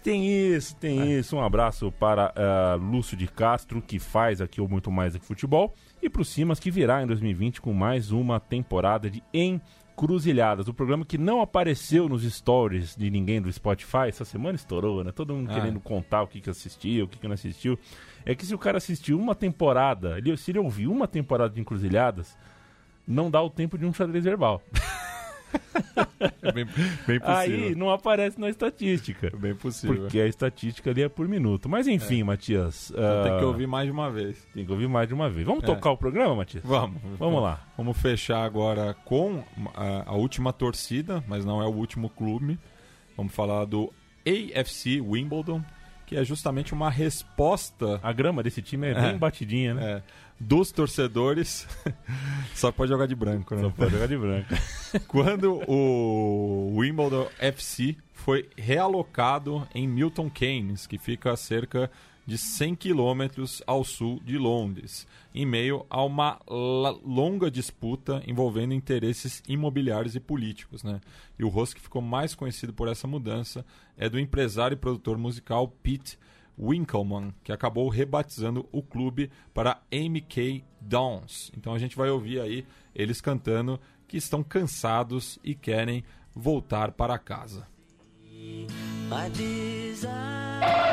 [0.04, 1.36] Tem isso, tem isso.
[1.36, 5.26] Um abraço para ah, Lúcio de Castro, que faz aqui o Muito Mais do que
[5.26, 5.74] Futebol.
[6.02, 10.68] E para o Simas, que virá em 2020 com mais uma temporada de Encruzilhadas.
[10.68, 14.08] O programa que não apareceu nos stories de ninguém do Spotify.
[14.08, 15.12] Essa semana estourou, né?
[15.12, 15.54] Todo mundo Ah.
[15.54, 17.78] querendo contar o que, que assistiu, o que, que não assistiu.
[18.26, 21.60] É que se o cara assistiu uma temporada, ele- se ele ouviu uma temporada de
[21.62, 22.38] Encruzilhadas,
[23.08, 24.62] não dá o tempo de um xadrez verbal.
[26.42, 27.26] É bem, bem possível.
[27.26, 29.28] Aí não aparece na estatística.
[29.28, 30.02] É bem possível.
[30.04, 31.68] Porque a estatística ali é por minuto.
[31.68, 32.90] Mas enfim, Matias.
[32.92, 34.48] Então tem ah, que ouvir mais de uma vez.
[34.54, 35.46] tem que ouvir mais de uma vez.
[35.46, 35.66] Vamos É.
[35.66, 36.64] tocar o programa, Matias?
[36.64, 37.02] Vamos.
[37.18, 37.60] Vamos lá.
[37.78, 39.44] Vamos fechar agora com
[39.76, 42.58] a, a última torcida, mas não é o último clube.
[43.18, 43.92] Vamos falar do
[44.26, 45.62] AFC Wimbledon,
[46.12, 49.02] que é justamente uma resposta A grama desse time é, É.
[49.02, 49.84] bem batidinha, né?
[49.84, 50.04] é,
[50.38, 51.66] dos torcedores.
[52.54, 53.62] Só pode jogar de branco, né?
[53.62, 54.54] Só pode jogar de branco.
[55.08, 61.90] Quando o Wimbledon FC foi realocado em Milton Keynes, que fica a cerca
[62.26, 69.42] de 100 quilômetros ao sul de Londres, em meio a uma longa disputa envolvendo interesses
[69.48, 70.84] imobiliários e políticos.
[70.84, 71.02] Né?
[71.38, 73.66] E o rosto que ficou mais conhecido por essa mudança
[73.98, 76.18] é do empresário e produtor musical Pete
[76.60, 81.52] Winkleman, que acabou rebatizando o clube para MK Dons.
[81.58, 86.04] Então a gente vai ouvir aí eles cantando que estão cansados e querem
[86.36, 87.68] voltar para casa.
[89.10, 90.91] My desire.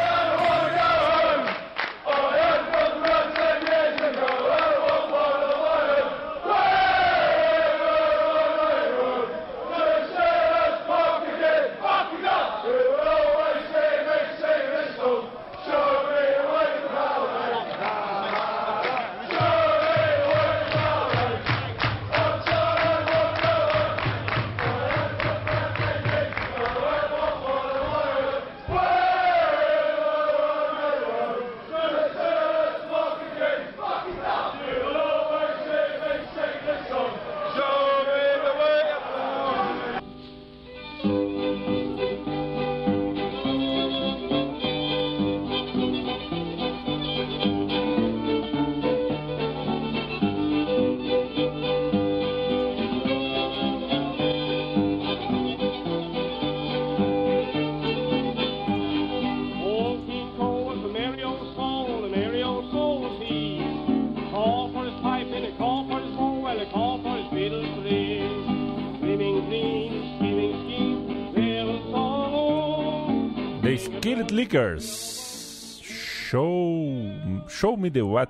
[75.82, 78.26] Show, show me the way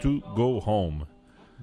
[0.00, 1.06] to go home.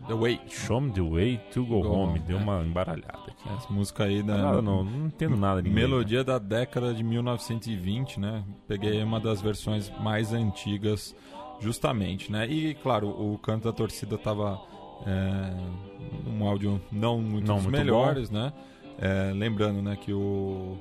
[0.07, 0.39] The Way.
[0.47, 2.11] Show me the way to go, Go home.
[2.11, 2.41] home, Deu é.
[2.41, 3.49] uma embaralhada aqui.
[3.57, 4.37] Essa música aí da.
[4.37, 8.43] Não, não, não entendo nada de Melodia da década de 1920, né?
[8.67, 11.15] Peguei uma das versões mais antigas,
[11.59, 12.47] justamente, né?
[12.47, 14.61] E, claro, o canto da torcida tava
[15.07, 18.53] é, um áudio não muito Não dos muito melhores, né?
[18.99, 20.77] É, lembrando, né, que o,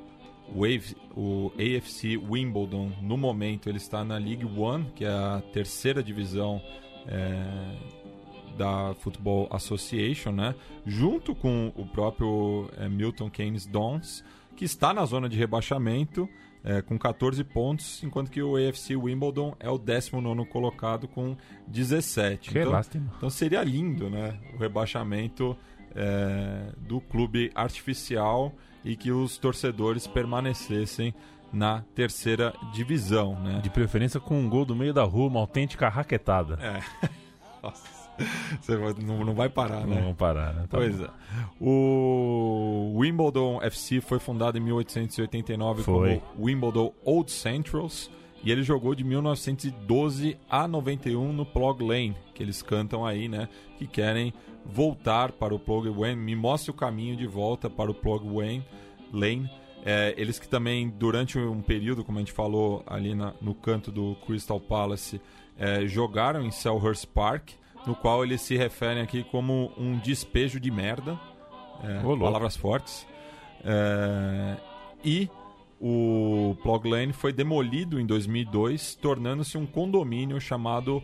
[0.52, 5.42] o, AF o AFC Wimbledon, no momento, ele está na League One, que é a
[5.52, 6.60] terceira divisão
[7.06, 7.94] é,
[8.56, 10.54] da Football Association, né?
[10.86, 14.24] Junto com o próprio é, Milton Keynes Dons,
[14.56, 16.28] que está na zona de rebaixamento
[16.62, 21.36] é, com 14 pontos, enquanto que o AFC Wimbledon é o 19 colocado com
[21.66, 22.50] 17.
[22.50, 23.12] Que então, lástima.
[23.16, 24.38] então seria lindo, né?
[24.54, 25.56] O rebaixamento
[25.94, 28.52] é, do clube artificial
[28.84, 31.14] e que os torcedores permanecessem
[31.52, 33.60] na terceira divisão, né?
[33.62, 36.58] De preferência com um gol do meio da rua, uma autêntica raquetada.
[36.60, 37.08] É.
[37.62, 37.94] Nossa.
[38.60, 40.00] Você vai- não, não vai parar, Não né?
[40.02, 40.62] vamos parar, né?
[40.68, 41.04] Tá pois bom.
[41.04, 41.10] é.
[41.60, 46.20] O Wimbledon FC foi fundado em 1889 Foi.
[46.20, 48.08] como Wimbledon Old Centrals
[48.44, 53.48] e ele jogou de 1912 a 91 no Plug Lane, que eles cantam aí, né?
[53.78, 54.32] Que querem
[54.64, 58.64] voltar para o Plug Lane, me mostre o caminho de volta para o Plug Lane.
[59.12, 59.48] Lane.
[59.86, 63.92] É, eles que também, durante um período, como a gente falou ali na- no canto
[63.92, 65.20] do Crystal Palace,
[65.58, 67.50] é, jogaram em Selhurst Park,
[67.86, 71.20] no qual eles se referem aqui como um despejo de merda.
[71.82, 72.22] É, louco.
[72.24, 73.06] palavras fortes.
[73.62, 74.56] É,
[75.04, 75.28] e
[75.80, 81.02] o Plug Lane foi demolido em 2002, tornando-se um condomínio chamado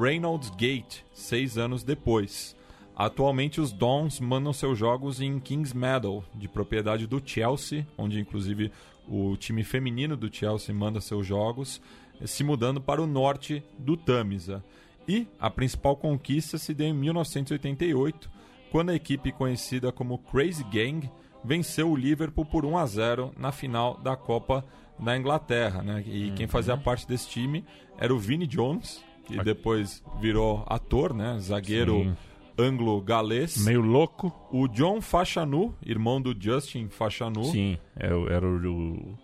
[0.00, 2.56] Reynolds Gate, seis anos depois.
[2.96, 8.70] Atualmente, os Dons mandam seus jogos em Kings Meadow, de propriedade do Chelsea, onde inclusive
[9.08, 11.80] o time feminino do Chelsea manda seus jogos,
[12.24, 14.62] se mudando para o norte do Tamisa.
[15.08, 18.30] E a principal conquista se deu em 1988,
[18.70, 21.10] quando a equipe conhecida como Crazy Gang
[21.44, 24.64] venceu o Liverpool por 1 a 0 na final da Copa
[24.98, 25.82] da Inglaterra.
[25.82, 26.04] Né?
[26.06, 27.64] E quem fazia parte desse time
[27.98, 31.36] era o Vinnie Jones, que depois virou ator, né?
[31.40, 32.16] zagueiro Sim.
[32.58, 33.56] Anglo-galês.
[33.64, 34.32] Meio louco.
[34.50, 37.44] O John Fashanu, irmão do Justin Fashanu.
[37.44, 39.18] Sim, é era o.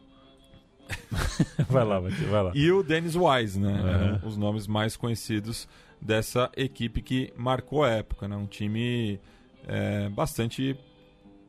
[1.68, 2.52] vai lá, vai lá.
[2.54, 4.18] E o Dennis Wise, né?
[4.22, 4.28] Uhum.
[4.28, 5.68] Os nomes mais conhecidos
[6.00, 8.36] dessa equipe que marcou a época, né?
[8.36, 9.20] Um time
[9.66, 10.76] é, bastante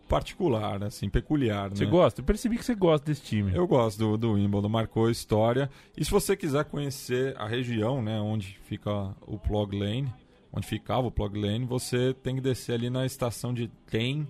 [0.07, 1.89] particular, assim, peculiar, Você né?
[1.89, 2.19] gosta?
[2.19, 3.55] Eu percebi que você gosta desse time.
[3.55, 5.69] Eu gosto do, do Wimbledon, marcou história.
[5.97, 10.13] E se você quiser conhecer a região, né, onde fica o Plug Lane,
[10.53, 14.27] onde ficava o Plug Lane, você tem que descer ali na estação de trem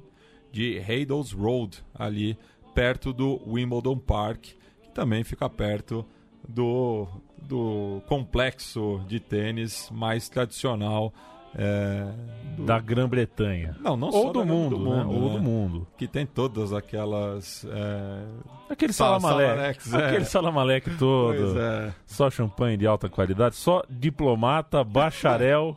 [0.52, 2.38] de Haydels Road, ali
[2.74, 4.42] perto do Wimbledon Park,
[4.84, 6.06] que também fica perto
[6.48, 7.08] do,
[7.38, 11.14] do complexo de tênis mais tradicional
[11.56, 12.08] é,
[12.56, 13.76] do- Da Grã-Bretanha.
[13.80, 15.04] Não, não Ou só do mundo, do né?
[15.04, 15.38] mundo, Ou né?
[15.38, 15.88] do mundo.
[15.98, 18.24] que tem todas aquelas é,
[18.70, 19.84] Aquele Sala- salamaleque.
[19.84, 20.08] salamaleques, é.
[20.08, 21.36] Aquele salamaleque todo.
[21.38, 21.94] Pois é.
[22.06, 23.56] Só champanhe de alta qualidade.
[23.56, 25.76] Só diplomata, bacharel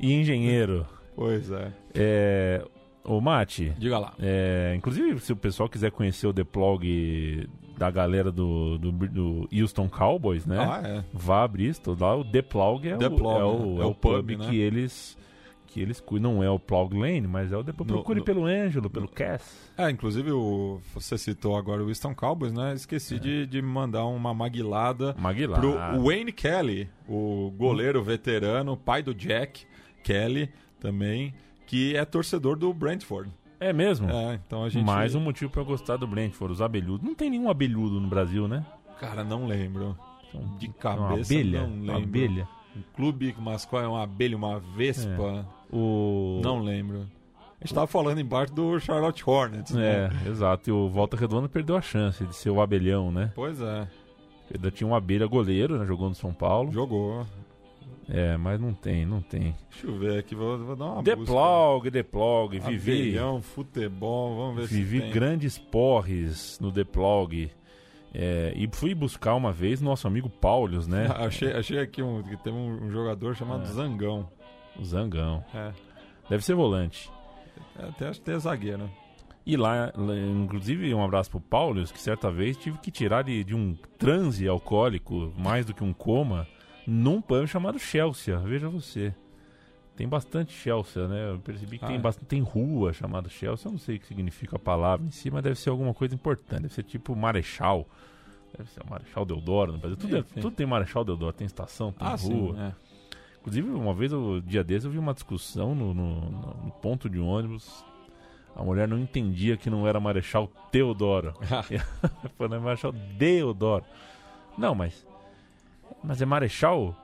[0.00, 0.86] e engenheiro.
[1.14, 1.72] Pois é.
[1.94, 2.64] É...
[3.04, 4.14] Ô, Mate, Diga lá.
[4.20, 7.48] é, inclusive se o pessoal quiser conhecer o Deplog
[7.82, 10.56] da galera do, do, do Houston Cowboys, né?
[10.56, 11.04] Ah, é.
[11.12, 13.80] Vá a Bristol, lá o The Plug é, The o, é, o, né?
[13.80, 14.46] é É o pub, né?
[14.48, 15.18] que eles
[15.66, 16.34] que eles cuidam.
[16.34, 17.90] Não é o Plug Lane, mas é o The Plug.
[17.90, 19.70] No- Procure no- pelo Ângelo, pelo Cass.
[19.76, 22.72] É, inclusive o, você citou agora o Winston Cowboys, né?
[22.74, 25.58] Esqueci de, de mandar uma maguilada Maguilar.
[25.58, 25.72] pro
[26.04, 29.64] Wayne Kelly, o goleiro veterano, pai do Jack
[30.04, 31.34] Kelly também,
[31.66, 33.30] que é torcedor do Brentford.
[33.68, 34.10] É mesmo?
[34.10, 34.84] É, então a gente...
[34.84, 37.06] Mais um motivo pra eu gostar do Brentford, os abelhudos.
[37.06, 38.64] Não tem nenhum abelhudo no Brasil, né?
[39.00, 39.96] Cara, não lembro.
[40.30, 42.02] São- De uma cabeça, abelha, não uma lembro.
[42.08, 42.48] abelha.
[42.76, 45.46] Um clube mascote é uma abelha, uma vespa.
[45.70, 46.40] O...
[46.42, 47.06] Não lembro.
[47.60, 50.10] A gente tava falando embaixo do Charlotte Hornets, É, né?
[50.26, 50.68] exato.
[50.68, 53.30] E o Volta Redonda perdeu a chance de ser o abelhão, né?
[53.34, 53.86] Pois é,
[54.52, 55.86] Ainda tinha um abelha goleiro, né?
[55.86, 56.72] Jogou no São Paulo.
[56.72, 57.26] jogou.
[58.08, 59.54] É, mas não tem, não tem.
[59.70, 61.32] Deixa eu ver aqui, vou, vou dar uma The busca.
[61.32, 62.58] Plog, The Plog.
[62.58, 65.12] Vivi, Abelhão, futebol, vamos ver vivi se tem.
[65.12, 67.50] grandes porres no The Plog.
[68.14, 71.06] É, e fui buscar uma vez nosso amigo Paulius, né?
[71.16, 73.66] achei, achei aqui um, que tem um, um jogador chamado É.
[73.66, 74.28] Zangão.
[74.84, 75.44] Zangão.
[75.54, 75.72] É.
[76.28, 77.10] Deve ser volante.
[77.78, 78.90] É, Até acho que tem zagueiro.
[79.44, 83.42] E lá, lá, inclusive, um abraço pro Paulius, que certa vez tive que tirar de,
[83.42, 86.46] de um transe alcoólico, mais do que um coma,
[86.86, 88.36] num pub chamado Chelsea.
[88.38, 89.14] Veja você.
[89.94, 91.30] Tem bastante Chelsea, né?
[91.32, 92.00] Eu percebi que Ah, tem, é?
[92.00, 93.68] bastante, tem rua chamada Chelsea.
[93.68, 96.14] Eu não sei o que significa a palavra em si, mas deve ser alguma coisa
[96.14, 96.62] importante.
[96.62, 97.86] Deve ser tipo Marechal,
[98.56, 99.96] Deve ser o Marechal Deodoro no Brasil.
[99.96, 100.40] Tudo, é- Enfim.
[100.42, 102.54] tudo tem Marechal Deodoro, tem estação, tem Ah, rua.
[102.54, 102.60] sim.
[102.60, 102.72] é.
[103.40, 107.18] Inclusive, uma vez, o dia desse, eu vi uma discussão no, no- no- ponto de
[107.18, 107.82] ônibus.
[108.54, 111.32] A mulher não entendia que não era Marechal Teodoro.
[112.36, 113.84] Falando, é Marechal Deodoro.
[114.58, 115.06] Não, mas.
[116.02, 116.94] Mas é Marechal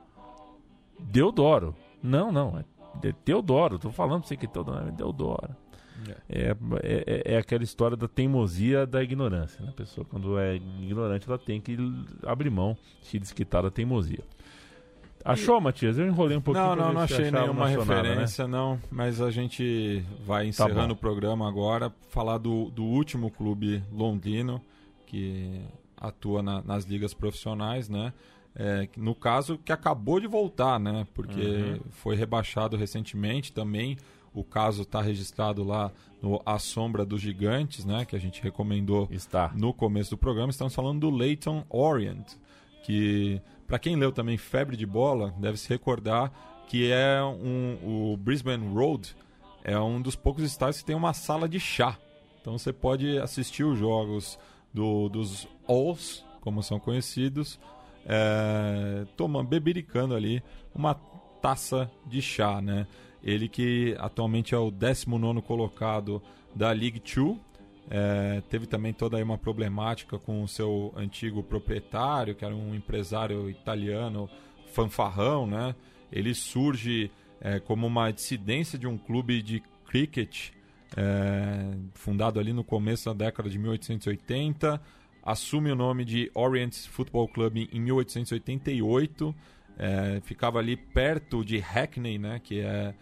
[0.99, 1.75] Deodoro.
[2.01, 2.63] Não, não.
[3.03, 3.79] É Teodoro.
[3.79, 4.87] Tô falando pra você que é Teodoro.
[4.87, 5.55] É Deodoro.
[6.29, 9.61] É, é, é- é aquela história da teimosia da ignorância.
[9.63, 9.69] Né?
[9.69, 11.77] A pessoa, quando é ignorante, ela tem que
[12.25, 14.23] abrir mão, se desquitar da teimosia.
[15.25, 15.97] Achou, Matias?
[15.97, 16.65] Eu enrolei um pouquinho.
[16.67, 17.75] Não, não, não achei nenhuma né?
[17.75, 18.79] referência, não.
[18.89, 20.93] Mas a gente vai Tá encerrando bom.
[20.93, 24.61] o programa agora, falar do, do último clube londrino
[25.05, 25.59] que
[25.97, 28.13] atua na- nas ligas profissionais, né?
[28.61, 31.07] É, no caso, que acabou de voltar, né?
[31.13, 31.79] Porque Uhum.
[31.91, 33.95] foi rebaixado recentemente também.
[34.33, 35.91] O caso está registrado lá
[36.21, 38.03] no A Sombra dos Gigantes, né?
[38.03, 39.49] Que a gente recomendou Está.
[39.55, 40.49] no começo do programa.
[40.51, 42.33] Estamos falando do Leighton Orient,
[42.83, 46.31] que, para quem leu também Febre de Bola, deve se recordar
[46.67, 49.15] que é um, o Brisbane Road
[49.63, 51.97] é um dos poucos estádios que tem uma sala de chá.
[52.41, 54.37] Então você pode assistir os jogos
[54.73, 57.59] do, dos Alls, como são conhecidos,
[58.09, 60.41] é, tomando, bebericando ali
[60.73, 62.87] uma taça de chá, né?
[63.23, 66.21] Ele que atualmente é o 19º colocado
[66.55, 67.39] da League Two,
[67.89, 72.73] é, teve também toda aí uma problemática com o seu antigo proprietário, que era um
[72.73, 74.27] empresário italiano
[74.73, 75.75] fanfarrão, né?
[76.11, 80.49] Ele surge é, como uma dissidência de um clube de cricket
[80.97, 84.81] é, fundado ali no começo da década de 1880,
[85.31, 89.35] assume o nome de Orient Football Club em 1888,
[89.77, 92.41] é, ficava ali perto de Hackney, né?
[92.43, 92.93] Que é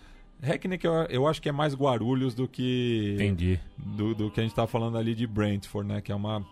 [0.42, 3.60] Hackney que eu, eu acho que é mais Guarulhos do que Entendi.
[3.78, 6.02] do, do que a gente está falando ali de Brentford, né?
[6.02, 6.46] Que é uma,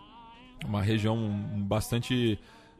[0.64, 2.38] uma região bastante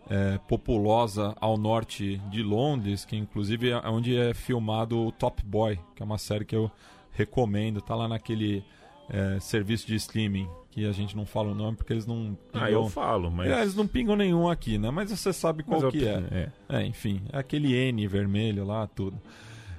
[0.08, 5.78] é, populosa ao norte de Londres, que inclusive é onde é filmado o Top Boy,
[5.94, 6.70] que é uma série que eu
[7.12, 7.80] recomendo.
[7.80, 8.64] Tá lá naquele
[9.10, 12.70] é, serviço de streaming, que a gente não fala o nome porque eles não Ah,
[12.70, 13.50] eu pingam- falo, mas.
[13.50, 14.90] É, eles não pingam nenhum aqui, né?
[14.90, 16.22] Mas você sabe qual mas eu- que é.
[16.30, 16.76] é.
[16.80, 19.18] É, enfim, é aquele N vermelho lá, tudo.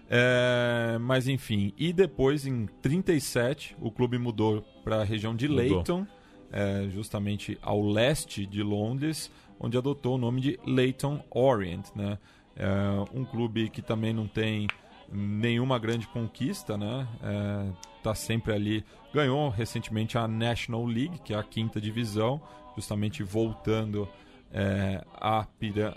[0.10, 5.64] É, mas enfim, e depois em 37 o clube mudou para a região de Mudou.
[5.64, 6.08] Leighton,
[6.52, 9.30] é, justamente ao leste de Londres,
[9.60, 12.18] onde adotou o nome de Leighton Orient, né?
[12.56, 12.68] É,
[13.14, 14.66] um clube que também não tem
[15.12, 17.08] nenhuma grande conquista, né?
[17.24, 17.66] É,
[18.04, 22.42] tá sempre ali, ganhou recentemente a National League, que é a quinta divisão,
[22.76, 24.08] justamente voltando
[24.52, 25.46] é, a,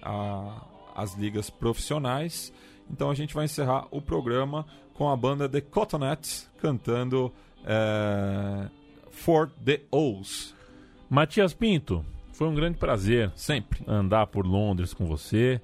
[0.02, 0.62] a-
[0.94, 2.52] as ligas profissionais.
[2.90, 7.32] Então a gente vai encerrar o programa com a banda The Cotonettes cantando
[7.64, 8.68] é,
[9.10, 10.54] For the O's.
[11.08, 13.82] Matias Pinto, foi um grande prazer Sempre.
[13.86, 15.60] andar por Londres com você.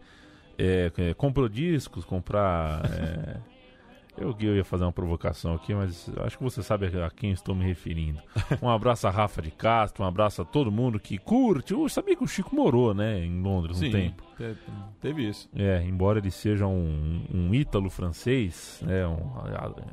[0.58, 2.84] É, é, comprou discos, comprar.
[2.86, 3.36] é,
[4.18, 7.54] eu eu ia fazer uma provocação aqui, mas acho que você sabe a quem estou
[7.54, 8.18] me referindo.
[8.62, 11.74] Um abraço a Rafa de Castro, um abraço a todo mundo que curte.
[11.74, 14.22] Eu sabia que o Chico morou, né, em Londres um tempo.
[14.38, 14.56] te-
[15.02, 15.48] teve isso.
[15.54, 19.18] É, embora ele seja um, um ítalo francês, né, um,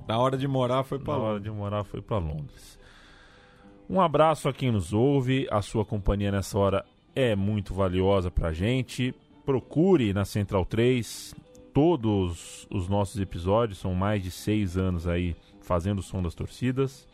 [0.07, 2.79] Na hora de morar foi na para hora de morar foi para Londres.
[3.89, 5.45] Um abraço a quem nos ouve.
[5.51, 9.13] A sua companhia nessa hora é muito valiosa pra gente.
[9.45, 11.35] Procure na Central 3
[11.73, 13.79] todos os nossos episódios.
[13.79, 17.07] São mais de seis anos aí fazendo o som das torcidas.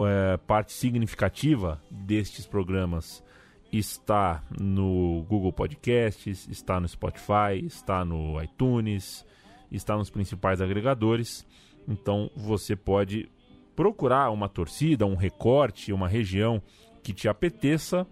[0.00, 3.22] É, parte significativa destes programas
[3.70, 9.24] está no Google Podcasts, está no Spotify, está no iTunes,
[9.70, 11.46] está nos principais agregadores.
[11.86, 13.28] Então você pode
[13.74, 16.62] procurar uma torcida, um recorte, uma região
[17.02, 18.06] que te apeteça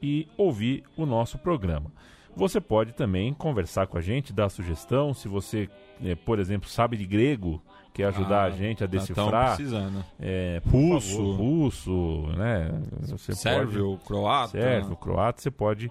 [0.00, 1.92] e ouvir o nosso programa.
[2.38, 5.12] Você pode também conversar com a gente, dar sugestão.
[5.12, 5.68] Se você,
[6.04, 7.60] eh, por exemplo, sabe de grego,
[7.92, 10.04] quer ajudar a gente a decifrar precisando.
[10.20, 11.32] é, Russo.
[11.32, 12.70] russo, né?
[13.02, 14.52] Você Sérvio, croata.
[14.52, 15.90] pode, sérvio, croata, você pode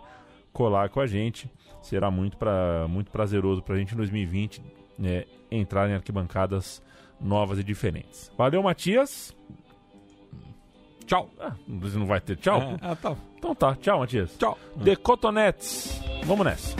[0.54, 1.52] colar com a gente.
[1.82, 4.62] Será muito, pra, muito prazeroso pra gente em 2020
[4.98, 6.82] né, entrar em arquibancadas
[7.20, 8.32] novas e diferentes.
[8.38, 9.36] Valeu, Matias.
[11.08, 11.30] Tchau.
[11.40, 12.62] Ah, não vai ter tchau?
[12.62, 13.16] É, ah, tá.
[13.38, 14.36] Então tá, tchau, Matias.
[14.38, 14.58] Tchau.
[14.84, 16.02] The Cotonettes.
[16.26, 16.76] Vamos nessa.